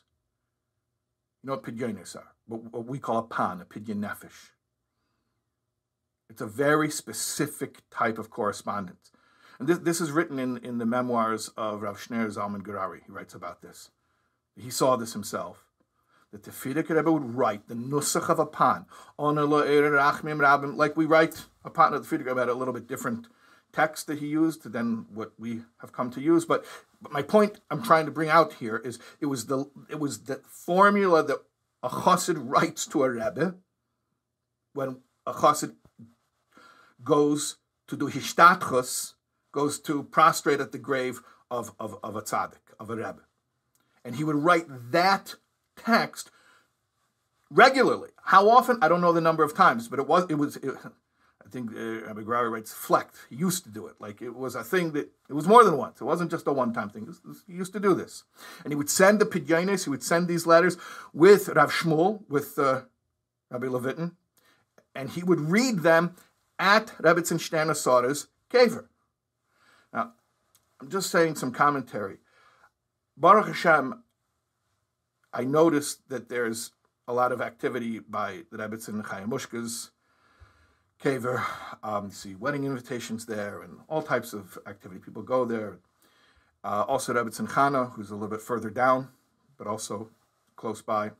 [1.44, 2.34] You know what pidyonis are?
[2.48, 4.52] What we call a pan, a pidyon nefesh.
[6.30, 9.12] It's a very specific type of correspondence.
[9.60, 13.02] And this, this is written in, in the memoirs of Rav Shneur Zalman Gurary.
[13.06, 13.92] He writes about this.
[14.58, 15.66] He saw this himself
[16.32, 18.86] that the Frierdiker Rebbe would write the nusach of a pan
[20.78, 23.28] like we write a pan of the Frierdiker Rebbe had a little bit different
[23.76, 26.46] text that he used than what we have come to use.
[26.46, 26.66] But,
[27.02, 30.24] but my point I'm trying to bring out here is it was the it was
[30.24, 31.38] the formula that
[31.84, 33.56] a chassid writes to a rebbe
[34.74, 35.76] when a chassid
[37.04, 37.58] goes
[37.88, 39.14] to do hishtachos,
[39.52, 41.22] goes to prostrate at the grave
[41.52, 43.22] of, of, of a tzaddik, of a rebbe.
[44.04, 45.36] And he would write that
[45.76, 46.32] text
[47.50, 48.10] regularly.
[48.24, 48.80] How often?
[48.82, 50.58] I don't know the number of times, but it was it was.
[50.58, 50.76] It,
[51.46, 53.16] I think uh, Rabbi writes flecht.
[53.30, 53.96] He used to do it.
[54.00, 56.02] Like it was a thing that it was more than once.
[56.02, 57.08] It wasn't just a one-time thing.
[57.48, 58.24] He used to do this,
[58.64, 59.84] and he would send the pidyanis.
[59.84, 60.78] He would send these letters
[61.14, 62.82] with Rav Shmuel, with uh,
[63.52, 64.14] Rabbi Levitin,
[64.96, 66.16] and he would read them
[66.58, 68.86] at Rebbetzin Shterna Sara's kever.
[69.94, 70.14] Now,
[70.82, 72.18] I'm just saying some commentary.
[73.18, 74.04] Baruch Hashem,
[75.34, 76.72] I noticed that there's
[77.08, 79.04] a lot of activity by the Rebbetzin
[81.02, 81.44] Kever.
[81.84, 85.00] Um, see wedding invitations there and all types of activity.
[85.00, 85.80] People go there.
[86.64, 89.10] Uh, also, Rebbetzin Chana, who's a little bit further down,
[89.58, 90.10] but also
[90.56, 91.12] close by.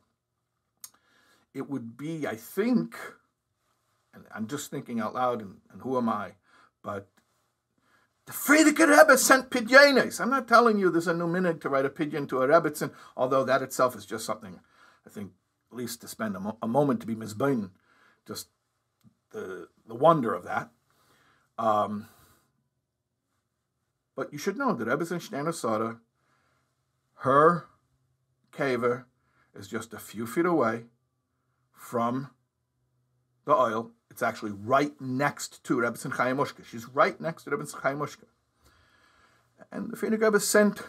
[1.54, 2.96] It would be, I think,
[4.12, 6.32] and I'm just thinking out loud, and, and who am I?
[6.82, 7.06] But
[8.26, 10.20] the Frierdiker Rebbe sent pidyones.
[10.20, 12.92] I'm not telling you there's a new minute to write a pidyon to a Rebbetzin,
[13.16, 14.58] although that itself is just something
[15.06, 15.30] I think
[15.70, 17.70] at least to spend a, mo- a moment to be mizbein,
[18.26, 18.48] just
[19.30, 20.70] the the wonder of that.
[21.58, 22.08] Um,
[24.14, 25.98] but you should know that Rebbetzin Shterna Sara,
[27.16, 27.66] her
[28.52, 29.04] kever
[29.54, 30.84] is just a few feet away
[31.72, 32.30] from
[33.44, 36.64] the Ohel it's actually right next to Rebbetzin Chayamushka.
[36.64, 38.24] She's right next to Rebbetzin Chayamushka.
[39.70, 40.82] And the Frierdiker Rebbe sent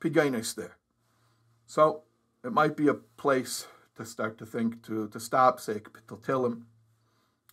[0.00, 0.76] Pidyanis there.
[1.66, 2.02] So
[2.44, 6.62] it might be a place to start to think, to, to stop, say Kapitel Tehillim.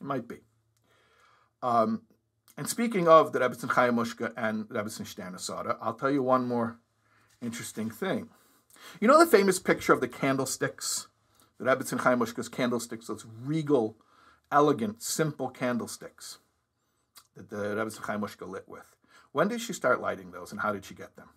[0.01, 0.39] It might be.
[1.61, 2.01] Um,
[2.57, 6.79] and speaking of the Rebbetzin Chayamushka and Rebbetzin Shterna I'll tell you one more
[7.41, 8.29] interesting thing.
[8.99, 11.07] You know the famous picture of the candlesticks?
[11.59, 13.95] The Rebbetzin Chayamushka's candlesticks, those regal
[14.51, 16.39] elegant, simple candlesticks
[17.35, 18.95] that the Rebbe Chaya Mushka lit with.
[19.31, 21.29] When did she start lighting those, and how did she get them?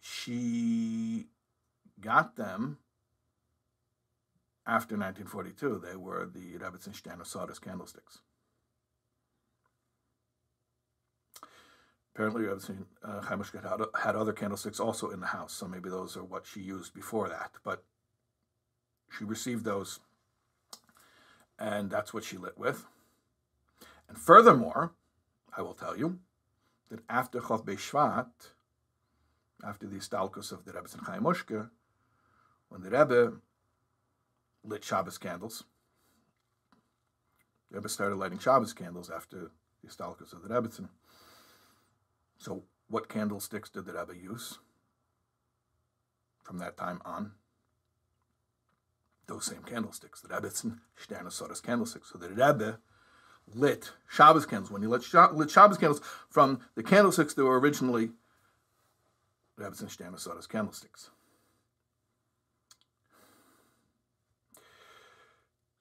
[0.00, 1.26] She
[2.00, 2.78] got them
[4.66, 5.82] after 1942.
[5.84, 8.20] They were the Rebbetzin Shterna Sara's candlesticks.
[12.14, 16.16] Apparently, Rebbetzin uh, Chaim had, had other candlesticks also in the house, so maybe those
[16.16, 17.52] are what she used before that.
[17.64, 17.84] But
[19.10, 20.00] she received those
[21.62, 22.86] and that's what she lit with.
[24.08, 24.92] And furthermore,
[25.56, 26.18] I will tell you
[26.90, 28.30] that after Chof Shvat,
[29.64, 31.70] after the Histalkus of the Rebbe and Chaya Mushka,
[32.68, 33.34] when the Rebbe
[34.64, 35.64] lit Shabbos candles,
[37.70, 39.50] the Rebbe started lighting Shabbos candles after
[39.82, 40.88] the Histalkus of the Rebbetzin.
[42.36, 44.58] So, what candlesticks did the Rebbe use
[46.42, 47.32] from that time on?
[49.26, 52.10] Those same candlesticks, the Rebbetzin Shterna candlesticks.
[52.12, 52.78] So the Rebbe
[53.54, 54.70] lit Shabbos candles.
[54.70, 58.10] When he lit, Shabbos candles from the candlesticks that were originally
[59.58, 61.10] Rebbetzin Shterna Sara's candlesticks.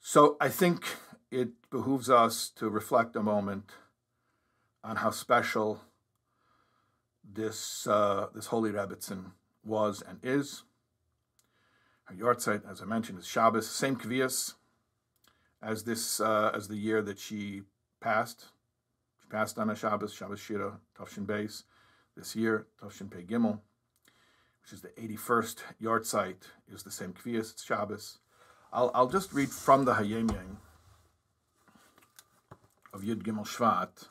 [0.03, 0.83] So I think
[1.29, 3.69] it behooves us to reflect a moment
[4.83, 5.81] on how special
[7.23, 9.31] this uh, this holy Rebbetzin
[9.63, 10.63] was and is.
[12.05, 14.55] Her yahrzeit, as I mentioned, is Shabbos, same kvias
[15.61, 17.61] as this uh, as the year that she
[17.99, 18.47] passed.
[19.21, 21.63] She passed on a Shabbos, Shabbos Shira, Tavshin Beis.
[22.17, 23.59] This year, Tavshin Pei Gimel,
[24.63, 26.41] which is the 81st yahrzeit,
[26.73, 28.17] is the same kvias, it's Shabbos.
[28.73, 30.57] I'll, I'll just read from the Hayom Yom
[33.03, 34.07] Yud Gimel Shvat,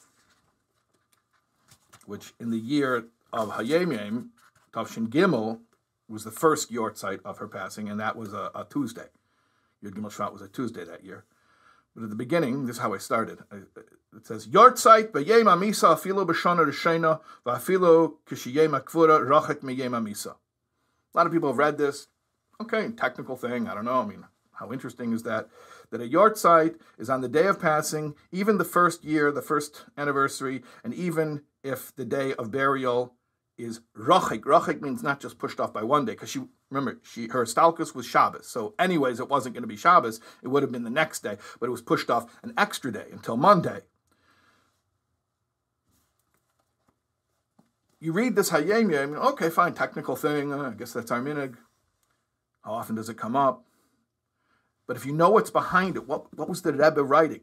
[2.06, 4.28] which in the year of Hayom
[4.72, 5.60] Tavshin Gimel,
[6.08, 9.06] was the first yahrzeit of her passing, and that was a, a Tuesday.
[9.82, 11.24] Yud Gimel Shvat was a Tuesday that year.
[11.94, 13.38] But at the beginning, this is how I started.
[14.16, 20.34] It says, Yahrzeit b'yem amisa afilo b'shana rishena v'afilo kishiyem akvura rachek miyem amisa.
[21.14, 22.08] A lot of people have read this.
[22.60, 24.02] Okay, technical thing, I don't know.
[24.02, 24.24] I mean,
[24.60, 25.48] how interesting is that?
[25.90, 29.86] That a yahrzeit is on the day of passing, even the first year, the first
[29.96, 33.14] anniversary, and even if the day of burial
[33.56, 34.42] is rachik.
[34.42, 37.94] Rachik means not just pushed off by one day, because she remember she her stalkus
[37.94, 38.46] was Shabbos.
[38.46, 40.20] So, anyways, it wasn't going to be Shabbos.
[40.42, 43.06] It would have been the next day, but it was pushed off an extra day
[43.10, 43.80] until Monday.
[47.98, 50.52] You read this Hayom Yom, okay, fine, technical thing.
[50.52, 51.56] Uh, I guess that's our minhag.
[52.62, 53.64] How often does it come up?
[54.90, 57.42] But if you know what's behind it, what, what was the Rebbe writing?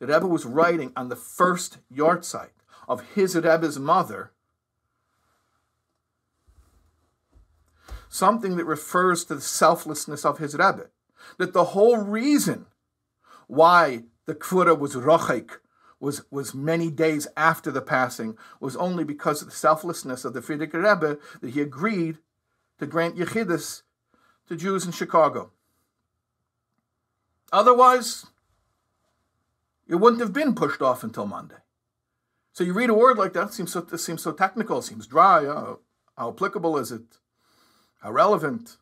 [0.00, 2.50] The Rebbe was writing on the first yahrzeit
[2.86, 4.32] of his Rebbe's mother,
[8.10, 10.90] something that refers to the selflessness of his Rebbe.
[11.38, 12.66] That the whole reason
[13.46, 15.52] why the Kvura was rochek,
[15.98, 20.42] was, was many days after the passing, was only because of the selflessness of the
[20.42, 22.18] Frierdiker Rebbe that he agreed
[22.78, 23.84] to grant Yechidus
[24.48, 25.50] to Jews in Chicago.
[27.54, 28.26] Otherwise,
[29.86, 31.54] it wouldn't have been pushed off until Monday.
[32.52, 35.44] So you read a word like that, it seems so, seems so technical, seems dry.
[35.44, 35.78] How
[36.30, 37.18] applicable is it?
[38.02, 38.76] How relevant?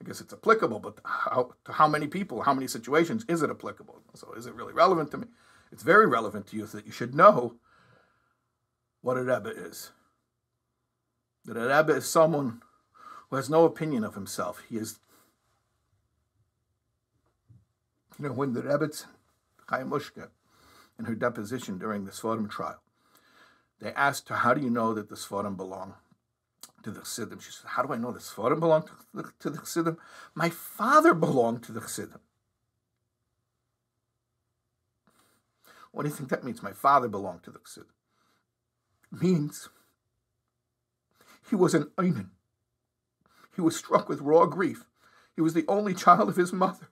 [0.00, 3.50] I guess it's applicable, but how, to how many people, how many situations is it
[3.50, 4.02] applicable?
[4.14, 5.28] So is it really relevant to me?
[5.70, 7.54] It's very relevant to you that you should know
[9.02, 9.92] what a Rebbe is.
[11.44, 12.60] That a Rebbe is someone
[13.30, 14.62] who has no opinion of himself.
[14.68, 14.98] He is,
[18.18, 19.06] you know, when the Rebbe's
[19.68, 19.92] Chaim
[20.98, 22.80] in her deposition during the Sforim trial,
[23.80, 25.94] they asked her, How do you know that the Sforim belong
[26.84, 27.40] to the Chassidim.
[27.40, 29.98] She said, How do I know the Sforim belong to the, to the Chassidim?
[30.34, 32.20] My father belonged to the Chassidim.
[35.90, 36.62] What do you think that means?
[36.62, 37.90] My father belonged to the Chassidim.
[39.12, 39.68] It means
[41.48, 42.30] he was an Einan.
[43.54, 44.84] He was struck with raw grief.
[45.34, 46.88] He was the only child of his mother.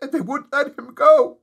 [0.00, 1.38] And they wouldn't let him go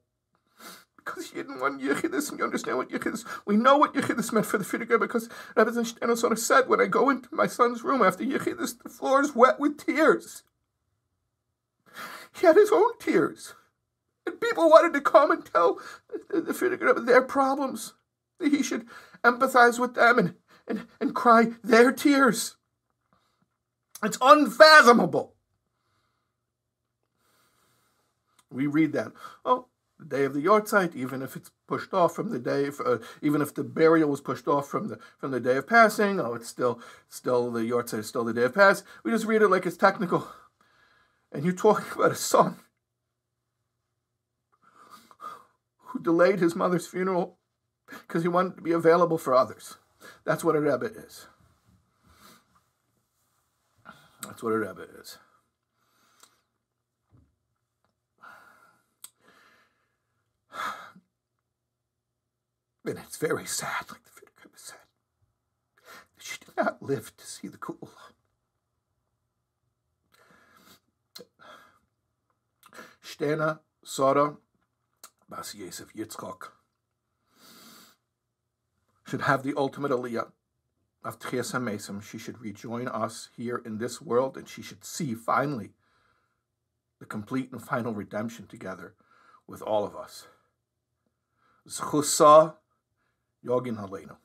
[1.05, 3.25] because he didn't want Yechidus, and you understand what Yechidus.
[3.45, 7.09] We know what Yechidus meant for the Frierdiker because Rabbi of said, when I go
[7.09, 10.43] into my son's room after Yechidus, the floor is wet with tears.
[12.35, 13.53] He had his own tears.
[14.25, 15.79] And people wanted to come and tell
[16.29, 17.93] the, the their problems.
[18.39, 18.87] That he should
[19.23, 20.35] empathize with them and,
[20.67, 22.57] and, and cry their tears.
[24.03, 25.34] It's unfathomable.
[28.55, 29.11] We read that.
[29.43, 29.67] Oh,
[29.99, 33.41] the day of the yahrzeit, even if it's pushed off from the day, uh, even
[33.41, 36.47] if the burial was pushed off from the from the day of passing, oh, it's
[36.47, 38.83] still still the yahrzeit is still the day of pass.
[39.03, 40.27] We just read it like it's technical,
[41.31, 42.57] and you're talking about a son
[45.77, 47.37] who delayed his mother's funeral
[47.87, 49.77] because he wanted to be available for others.
[50.25, 51.27] That's what a rebbe is.
[54.23, 55.17] That's what a rebbe is.
[62.87, 64.77] And it's very sad, like the Frierdiker said,
[66.15, 67.89] that she did not live to see the cool.
[73.03, 74.37] Shterna Sora
[75.27, 76.49] Bas Yosef Yitzchok
[79.07, 80.31] should have the ultimate aliyah
[81.03, 82.03] of Tchias HaMesim.
[82.03, 85.71] She should rejoin us here in this world, and she should see finally
[86.99, 88.93] the complete and final redemption together
[89.47, 90.27] with all of us.
[91.67, 92.55] Zchusa
[93.47, 94.24] Jag inhandlar Hallino.